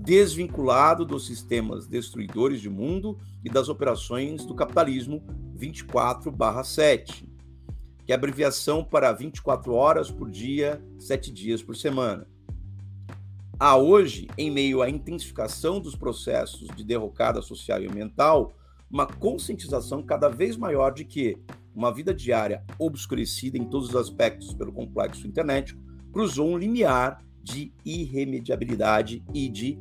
desvinculado 0.00 1.04
dos 1.04 1.26
sistemas 1.26 1.86
destruidores 1.86 2.60
de 2.60 2.68
mundo 2.68 3.18
e 3.44 3.50
das 3.50 3.68
operações 3.68 4.44
do 4.44 4.54
capitalismo 4.54 5.22
24/7 5.56 7.30
que 8.10 8.12
é 8.12 8.16
abreviação 8.16 8.82
para 8.82 9.12
24 9.12 9.72
horas 9.72 10.10
por 10.10 10.28
dia, 10.28 10.84
7 10.98 11.30
dias 11.30 11.62
por 11.62 11.76
semana. 11.76 12.26
Há 13.56 13.76
hoje, 13.76 14.26
em 14.36 14.50
meio 14.50 14.82
à 14.82 14.90
intensificação 14.90 15.78
dos 15.78 15.94
processos 15.94 16.66
de 16.74 16.82
derrocada 16.82 17.40
social 17.40 17.80
e 17.80 17.86
ambiental, 17.86 18.52
uma 18.90 19.06
conscientização 19.06 20.02
cada 20.02 20.28
vez 20.28 20.56
maior 20.56 20.92
de 20.92 21.04
que 21.04 21.38
uma 21.72 21.94
vida 21.94 22.12
diária 22.12 22.64
obscurecida 22.80 23.56
em 23.56 23.64
todos 23.64 23.90
os 23.90 23.94
aspectos 23.94 24.52
pelo 24.54 24.72
complexo 24.72 25.24
internético 25.24 25.80
cruzou 26.12 26.48
um 26.48 26.58
limiar 26.58 27.24
de 27.42 27.72
irremediabilidade 27.84 29.22
e 29.32 29.48
de 29.48 29.78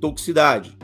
toxicidade. 0.00 0.76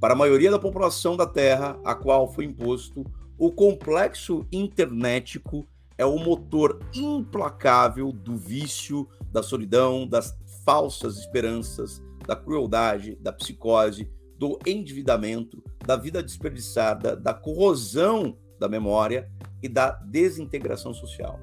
Para 0.00 0.14
a 0.14 0.16
maioria 0.16 0.50
da 0.50 0.58
população 0.58 1.16
da 1.16 1.26
Terra, 1.26 1.78
a 1.84 1.94
qual 1.94 2.32
foi 2.32 2.44
imposto 2.44 3.04
o 3.38 3.50
complexo 3.50 4.46
internético 4.52 5.66
é 5.98 6.04
o 6.04 6.18
motor 6.18 6.78
implacável 6.94 8.12
do 8.12 8.36
vício, 8.36 9.08
da 9.32 9.42
solidão, 9.42 10.06
das 10.06 10.36
falsas 10.64 11.18
esperanças, 11.18 12.02
da 12.26 12.36
crueldade, 12.36 13.16
da 13.20 13.32
psicose, 13.32 14.10
do 14.38 14.58
endividamento, 14.66 15.62
da 15.84 15.96
vida 15.96 16.22
desperdiçada, 16.22 17.16
da 17.16 17.34
corrosão 17.34 18.36
da 18.58 18.68
memória 18.68 19.30
e 19.62 19.68
da 19.68 19.90
desintegração 19.90 20.94
social. 20.94 21.38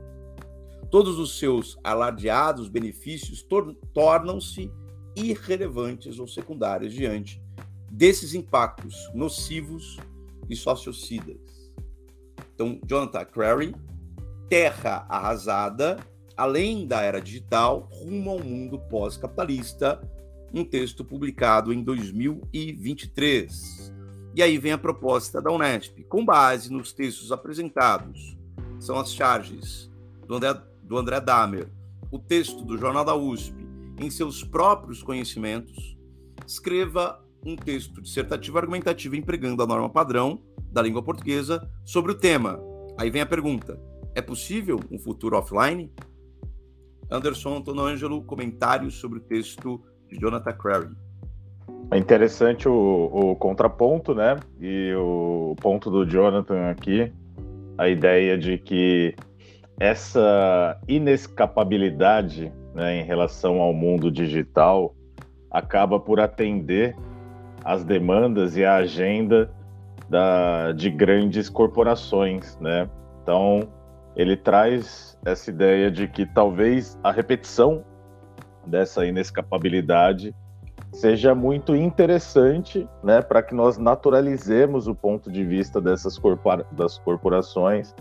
Todos 0.89 1.19
os 1.19 1.38
seus 1.38 1.78
alardeados 1.84 2.67
benefícios 2.67 3.43
tor 3.43 3.75
tornam-se 3.93 4.71
irrelevantes 5.15 6.19
ou 6.19 6.28
secundários 6.28 6.93
diante 6.93 7.41
desses 7.91 8.34
impactos 8.34 8.95
nocivos 9.13 9.97
e 10.49 10.56
sociocidas. 10.56 11.38
Então, 12.54 12.80
Jonathan 12.86 13.25
Crary 13.25 13.75
terra 14.49 15.06
arrasada, 15.08 15.97
além 16.36 16.88
da 16.88 17.02
era 17.02 17.21
digital, 17.21 17.88
rumo 17.91 18.32
ao 18.32 18.39
mundo 18.39 18.80
pós-capitalista, 18.80 20.02
um 20.52 20.65
texto 20.65 21.06
publicado 21.06 21.71
em 21.71 21.84
2023. 21.84 23.93
E 24.36 24.41
aí 24.41 24.58
vem 24.58 24.71
a 24.71 24.78
proposta 24.78 25.41
da 25.41 25.52
Unesp, 25.52 26.04
com 26.10 26.25
base 26.25 26.71
nos 26.71 26.91
textos 26.91 27.32
apresentados. 27.32 28.36
São 28.80 28.97
as 28.97 29.13
charges 29.13 29.91
do 30.25 30.36
André, 30.36 30.60
do 30.89 30.97
André 30.97 31.21
Damer, 31.21 31.69
o 32.12 32.17
texto 32.17 32.65
do 32.65 32.75
Jornal 32.75 33.06
da 33.06 33.15
USP, 33.15 33.56
em 33.99 34.10
seus 34.10 34.43
próprios 34.43 35.04
conhecimentos, 35.04 35.95
escreva 36.47 37.23
um 37.45 37.56
texto 37.56 38.02
dissertativo 38.02 38.58
argumentativo 38.58 39.15
empregando 39.15 39.62
a 39.62 39.67
norma 39.67 39.88
padrão 39.88 40.41
da 40.71 40.82
língua 40.82 41.04
portuguesa 41.04 41.69
sobre 41.86 42.12
o 42.12 42.15
tema. 42.15 42.60
Aí 42.97 43.12
vem 43.12 43.21
a 43.21 43.25
pergunta: 43.25 43.80
é 44.15 44.21
possível 44.21 44.80
um 44.91 44.97
futuro 44.97 45.38
offline? 45.38 45.93
Anderson 47.12 47.58
Antonio 47.58 47.84
Ângelo, 47.84 48.23
comentários 48.23 48.95
sobre 48.95 49.19
o 49.19 49.21
texto 49.21 49.80
de 50.08 50.17
Jonathan 50.19 50.54
Crary. 50.54 50.89
É 51.91 51.97
interessante 51.97 52.67
o, 52.67 53.10
o, 53.12 53.36
contraponto, 53.36 54.15
né? 54.15 54.39
E 54.60 54.93
o 54.95 55.56
ponto 55.60 55.89
do 55.89 56.06
Jonathan 56.06 56.69
aqui, 56.69 57.12
a 57.78 57.88
ideia 57.88 58.38
de 58.38 58.58
que 58.58 59.15
essa 59.79 60.77
inescapabilidade 60.87 62.51
né, 62.75 62.99
em 62.99 63.03
relação 63.03 63.61
ao 63.61 63.73
mundo 63.73 64.11
digital 64.11 64.93
acaba 65.49 65.99
por 65.99 66.19
atender 66.19 66.95
às 67.63 67.83
demandas 67.83 68.57
e 68.57 68.65
à 68.65 68.75
agenda 68.75 69.49
da, 70.09 70.71
de 70.73 70.89
grandes 70.89 71.49
corporações, 71.49 72.57
né? 72.59 72.89
Então, 73.21 73.69
ele 74.15 74.35
traz 74.35 75.17
essa 75.25 75.49
ideia 75.49 75.89
de 75.89 76.07
que 76.07 76.25
talvez 76.25 76.97
a 77.03 77.11
repetição 77.11 77.83
dessa 78.65 79.05
inescapabilidade 79.05 80.35
seja 80.91 81.35
muito 81.35 81.75
interessante, 81.75 82.87
né, 83.03 83.21
para 83.21 83.43
que 83.43 83.53
nós 83.53 83.77
naturalizemos 83.77 84.87
o 84.87 84.95
ponto 84.95 85.31
de 85.31 85.45
vista 85.45 85.79
dessas 85.79 86.17
corpora 86.17 86.65
das 86.71 86.97
corporações 86.97 87.93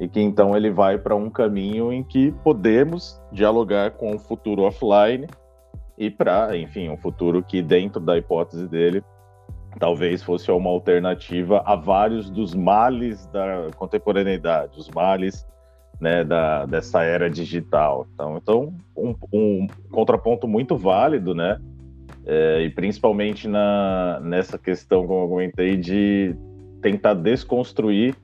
e 0.00 0.08
que 0.08 0.18
então 0.18 0.56
ele 0.56 0.70
vai 0.70 0.96
para 0.96 1.14
um 1.14 1.28
caminho 1.28 1.92
em 1.92 2.02
que 2.02 2.32
podemos 2.42 3.20
dialogar 3.30 3.92
com 3.92 4.16
o 4.16 4.18
futuro 4.18 4.62
offline 4.62 5.26
e 5.98 6.10
para, 6.10 6.56
enfim, 6.56 6.88
um 6.88 6.96
futuro 6.96 7.42
que 7.42 7.60
dentro 7.60 8.00
da 8.00 8.16
hipótese 8.16 8.66
dele 8.66 9.04
talvez 9.78 10.22
fosse 10.22 10.50
uma 10.50 10.70
alternativa 10.70 11.62
a 11.66 11.76
vários 11.76 12.30
dos 12.30 12.54
males 12.54 13.26
da 13.26 13.68
contemporaneidade, 13.76 14.78
os 14.78 14.88
males 14.88 15.46
né, 16.00 16.24
da, 16.24 16.64
dessa 16.64 17.02
era 17.02 17.28
digital. 17.28 18.06
Então, 18.14 18.36
então 18.38 18.74
um, 18.96 19.14
um 19.30 19.66
contraponto 19.90 20.48
muito 20.48 20.76
válido, 20.76 21.34
né? 21.34 21.60
É, 22.26 22.62
e 22.62 22.70
principalmente 22.70 23.46
na, 23.46 24.18
nessa 24.20 24.58
questão, 24.58 25.06
como 25.06 25.24
eu 25.24 25.28
comentei, 25.28 25.76
de 25.76 26.34
tentar 26.80 27.14
desconstruir 27.14 28.16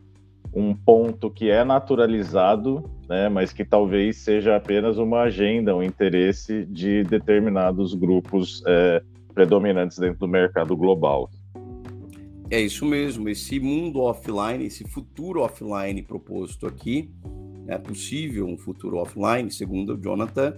um 0.57 0.75
ponto 0.75 1.31
que 1.31 1.51
é 1.51 1.62
naturalizado, 1.62 2.83
né, 3.07 3.29
mas 3.29 3.53
que 3.53 3.62
talvez 3.62 4.16
seja 4.16 4.57
apenas 4.57 4.97
uma 4.97 5.21
agenda, 5.21 5.77
um 5.77 5.83
interesse 5.83 6.64
de 6.64 7.05
determinados 7.05 7.92
grupos 7.92 8.62
é, 8.66 9.03
predominantes 9.35 9.99
dentro 9.99 10.21
do 10.21 10.29
mercado 10.29 10.75
global. 10.75 11.31
É 12.51 12.59
isso 12.59 12.87
mesmo, 12.87 13.29
esse 13.29 13.61
mundo 13.61 14.01
offline, 14.01 14.64
esse 14.64 14.83
futuro 14.85 15.42
offline 15.42 16.01
proposto 16.01 16.66
aqui, 16.66 17.11
é 17.66 17.77
possível 17.77 18.47
um 18.47 18.57
futuro 18.57 18.97
offline, 18.97 19.51
segundo 19.51 19.92
o 19.92 20.01
Jonathan, 20.01 20.57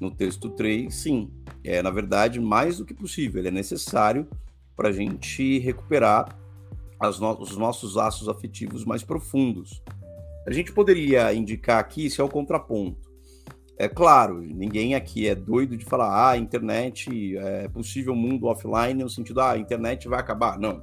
no 0.00 0.10
texto 0.10 0.50
3, 0.50 0.92
sim, 0.92 1.30
é 1.62 1.80
na 1.80 1.90
verdade 1.90 2.40
mais 2.40 2.78
do 2.78 2.84
que 2.84 2.94
possível, 2.94 3.40
ele 3.40 3.48
é 3.48 3.52
necessário 3.52 4.26
para 4.74 4.88
a 4.88 4.92
gente 4.92 5.60
recuperar 5.60 6.36
no 7.00 7.40
os 7.40 7.56
nossos 7.56 7.94
laços 7.94 8.28
afetivos 8.28 8.84
mais 8.84 9.02
profundos. 9.02 9.82
A 10.46 10.52
gente 10.52 10.72
poderia 10.72 11.32
indicar 11.32 11.78
aqui, 11.78 12.06
isso 12.06 12.20
é 12.20 12.24
o 12.24 12.28
contraponto. 12.28 13.08
É 13.76 13.88
claro, 13.88 14.40
ninguém 14.40 14.94
aqui 14.94 15.28
é 15.28 15.34
doido 15.34 15.76
de 15.76 15.84
falar, 15.84 16.08
ah, 16.08 16.30
a 16.30 16.36
internet 16.36 17.36
é 17.36 17.68
possível 17.68 18.14
mundo 18.14 18.46
offline 18.46 19.02
no 19.02 19.08
sentido, 19.08 19.40
ah, 19.40 19.52
a 19.52 19.58
internet 19.58 20.08
vai 20.08 20.18
acabar. 20.18 20.58
Não. 20.58 20.82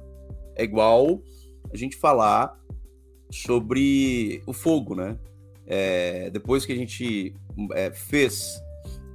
É 0.54 0.64
igual 0.64 1.20
a 1.70 1.76
gente 1.76 1.96
falar 1.96 2.58
sobre 3.30 4.42
o 4.46 4.52
fogo, 4.52 4.94
né? 4.94 5.18
É, 5.66 6.30
depois 6.30 6.64
que 6.64 6.72
a 6.72 6.76
gente 6.76 7.34
é, 7.72 7.90
fez 7.90 8.58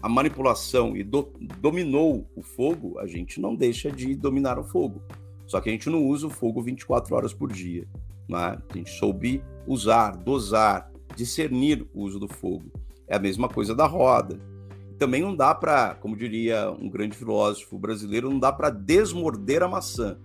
a 0.01 0.09
manipulação 0.09 0.95
e 0.95 1.03
do, 1.03 1.31
dominou 1.59 2.29
o 2.35 2.41
fogo, 2.41 2.99
a 2.99 3.07
gente 3.07 3.39
não 3.39 3.55
deixa 3.55 3.91
de 3.91 4.13
dominar 4.15 4.59
o 4.59 4.63
fogo. 4.63 5.01
Só 5.51 5.59
que 5.59 5.67
a 5.67 5.71
gente 5.73 5.89
não 5.89 6.05
usa 6.05 6.27
o 6.27 6.29
fogo 6.29 6.61
24 6.61 7.13
horas 7.13 7.33
por 7.33 7.51
dia. 7.51 7.85
Né? 8.29 8.37
A 8.37 8.73
gente 8.73 8.89
soube 8.91 9.43
usar, 9.67 10.15
dosar, 10.15 10.89
discernir 11.13 11.85
o 11.93 12.03
uso 12.03 12.17
do 12.17 12.27
fogo. 12.29 12.71
É 13.05 13.17
a 13.17 13.19
mesma 13.19 13.49
coisa 13.49 13.75
da 13.75 13.85
roda. 13.85 14.39
Também 14.97 15.21
não 15.21 15.35
dá 15.35 15.53
para, 15.53 15.95
como 15.95 16.15
diria 16.15 16.71
um 16.71 16.89
grande 16.89 17.17
filósofo 17.17 17.77
brasileiro, 17.77 18.29
não 18.29 18.39
dá 18.39 18.49
para 18.49 18.69
desmorder 18.69 19.61
a 19.61 19.67
maçã 19.67 20.17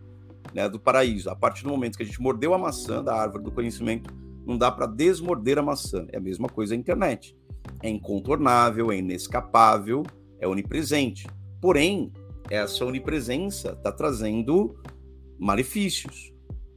né, 0.55 0.69
do 0.69 0.79
paraíso. 0.79 1.29
A 1.29 1.35
partir 1.35 1.65
do 1.65 1.71
momento 1.71 1.97
que 1.97 2.05
a 2.05 2.07
gente 2.07 2.23
mordeu 2.23 2.55
a 2.55 2.59
maçã 2.59 3.03
da 3.03 3.13
árvore 3.13 3.43
do 3.43 3.51
conhecimento, 3.51 4.15
não 4.47 4.57
dá 4.57 4.71
para 4.71 4.87
desmorder 4.87 5.59
a 5.59 5.63
maçã. 5.63 6.07
É 6.13 6.19
a 6.19 6.21
mesma 6.21 6.49
coisa 6.49 6.73
a 6.73 6.79
internet. 6.79 7.37
É 7.83 7.89
incontornável, 7.89 8.93
é 8.93 8.99
inescapável, 8.99 10.05
é 10.39 10.47
onipresente. 10.47 11.27
Porém, 11.61 12.13
essa 12.49 12.85
onipresença 12.85 13.71
está 13.71 13.91
trazendo 13.91 14.77
malefícios, 15.39 16.33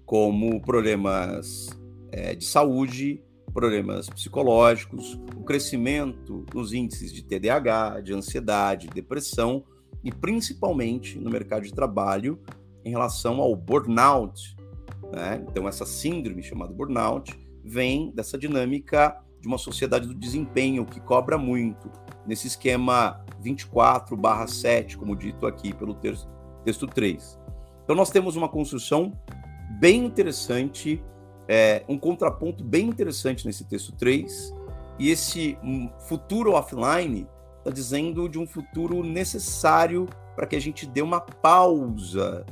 como 0.06 0.62
problemas 0.62 1.68
é, 2.12 2.36
de 2.36 2.46
saúde, 2.46 3.24
problemas 3.54 4.10
psicológicos, 4.10 5.20
o 5.36 5.44
crescimento 5.44 6.46
nos 6.54 6.74
índices 6.74 7.12
de 7.12 7.24
TDAH, 7.24 8.02
de 8.02 8.14
ansiedade, 8.14 8.88
depressão 8.88 9.64
e 10.04 10.12
principalmente 10.12 11.20
no 11.20 11.30
mercado 11.30 11.64
de 11.64 11.74
trabalho 11.74 12.40
em 12.86 12.90
relação 12.90 13.42
ao 13.42 13.56
burnout. 13.56 14.56
Né? 15.12 15.44
Então, 15.50 15.68
essa 15.68 15.86
síndrome 15.86 16.42
chamada 16.42 16.74
burnout 16.74 17.38
vem 17.64 18.12
dessa 18.12 18.38
dinâmica 18.38 19.22
de 19.42 19.48
uma 19.48 19.58
sociedade 19.58 20.08
do 20.08 20.14
desempenho 20.14 20.86
que 20.86 21.00
cobra 21.00 21.38
muito, 21.38 21.90
nesse 22.26 22.48
esquema 22.48 23.24
24/7, 23.42 24.98
como 24.98 25.16
dito 25.16 25.46
aqui 25.46 25.74
pelo 25.74 25.94
texto, 25.96 26.28
texto 26.64 26.86
3. 26.88 27.39
Então, 27.90 27.98
nós 27.98 28.12
temos 28.12 28.36
uma 28.36 28.48
construção 28.48 29.20
bem 29.80 30.06
interessante, 30.06 31.04
é, 31.48 31.84
um 31.90 31.98
contraponto 31.98 32.64
bem 32.64 32.86
interessante 32.86 33.48
nesse 33.48 33.66
texto 33.66 33.94
3, 33.94 34.54
e 35.00 35.10
esse 35.10 35.58
futuro 36.08 36.52
offline 36.52 37.28
está 37.58 37.72
dizendo 37.72 38.30
de 38.30 38.38
um 38.38 38.46
futuro 38.46 39.04
necessário 39.04 40.08
para 40.36 40.46
que 40.46 40.56
a 40.56 40.62
gente 40.62 40.86
dê 40.86 41.02
uma 41.02 41.20
pausa 41.20 42.46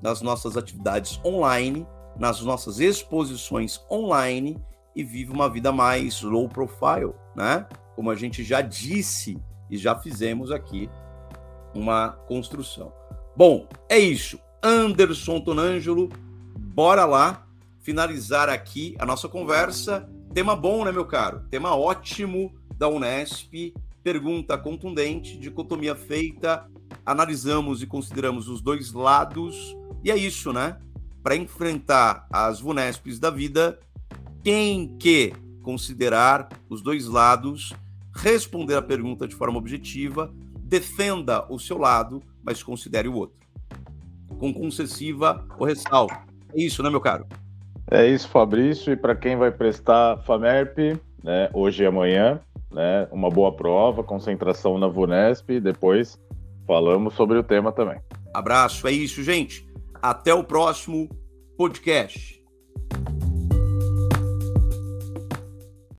nas 0.00 0.22
nossas 0.22 0.56
atividades 0.56 1.20
online, 1.22 1.86
nas 2.18 2.40
nossas 2.40 2.80
exposições 2.80 3.84
online 3.90 4.56
e 4.96 5.04
viva 5.04 5.34
uma 5.34 5.50
vida 5.50 5.70
mais 5.70 6.22
low 6.22 6.48
profile, 6.48 7.12
né? 7.36 7.66
Como 7.94 8.10
a 8.10 8.14
gente 8.14 8.42
já 8.42 8.62
disse 8.62 9.38
e 9.68 9.76
já 9.76 9.94
fizemos 9.94 10.50
aqui 10.50 10.88
uma 11.74 12.12
construção. 12.26 12.90
Bom, 13.36 13.68
é 13.86 13.98
isso. 13.98 14.40
Anderson 14.62 15.40
Tonângelo. 15.40 16.08
Bora 16.56 17.04
lá 17.04 17.44
finalizar 17.80 18.48
aqui 18.48 18.94
a 18.98 19.04
nossa 19.04 19.28
conversa. 19.28 20.08
Tema 20.32 20.54
bom, 20.54 20.84
né, 20.84 20.92
meu 20.92 21.04
caro? 21.04 21.42
Tema 21.50 21.74
ótimo 21.74 22.54
da 22.78 22.88
Unesp. 22.88 23.74
Pergunta 24.04 24.56
contundente, 24.56 25.36
dicotomia 25.36 25.96
feita. 25.96 26.68
Analisamos 27.04 27.82
e 27.82 27.86
consideramos 27.86 28.48
os 28.48 28.60
dois 28.60 28.92
lados. 28.92 29.76
E 30.04 30.10
é 30.10 30.16
isso, 30.16 30.52
né? 30.52 30.78
Para 31.22 31.36
enfrentar 31.36 32.26
as 32.32 32.60
VUNESPs 32.60 33.18
da 33.18 33.30
vida, 33.30 33.78
tem 34.42 34.96
que 34.96 35.32
considerar 35.62 36.48
os 36.68 36.82
dois 36.82 37.06
lados, 37.06 37.72
responder 38.12 38.74
a 38.74 38.82
pergunta 38.82 39.28
de 39.28 39.34
forma 39.34 39.58
objetiva, 39.58 40.32
defenda 40.64 41.46
o 41.48 41.60
seu 41.60 41.78
lado, 41.78 42.20
mas 42.42 42.60
considere 42.60 43.06
o 43.06 43.14
outro 43.14 43.41
com 44.32 44.52
concessiva 44.52 45.46
ou 45.58 45.66
ressalva. 45.66 46.22
É 46.54 46.60
isso, 46.60 46.82
né, 46.82 46.90
meu 46.90 47.00
caro? 47.00 47.26
É 47.90 48.06
isso, 48.06 48.28
Fabrício. 48.28 48.92
E 48.92 48.96
para 48.96 49.14
quem 49.14 49.36
vai 49.36 49.50
prestar 49.50 50.18
FAMERP, 50.18 50.98
né, 51.22 51.50
hoje 51.52 51.82
e 51.82 51.86
amanhã, 51.86 52.40
né, 52.70 53.06
uma 53.10 53.28
boa 53.28 53.54
prova, 53.54 54.02
concentração 54.02 54.78
na 54.78 54.88
VUNESP, 54.88 55.54
e 55.54 55.60
depois 55.60 56.18
falamos 56.66 57.14
sobre 57.14 57.38
o 57.38 57.42
tema 57.42 57.72
também. 57.72 57.98
Abraço, 58.34 58.86
é 58.88 58.92
isso, 58.92 59.22
gente. 59.22 59.66
Até 60.00 60.32
o 60.32 60.42
próximo 60.42 61.08
podcast. 61.56 62.42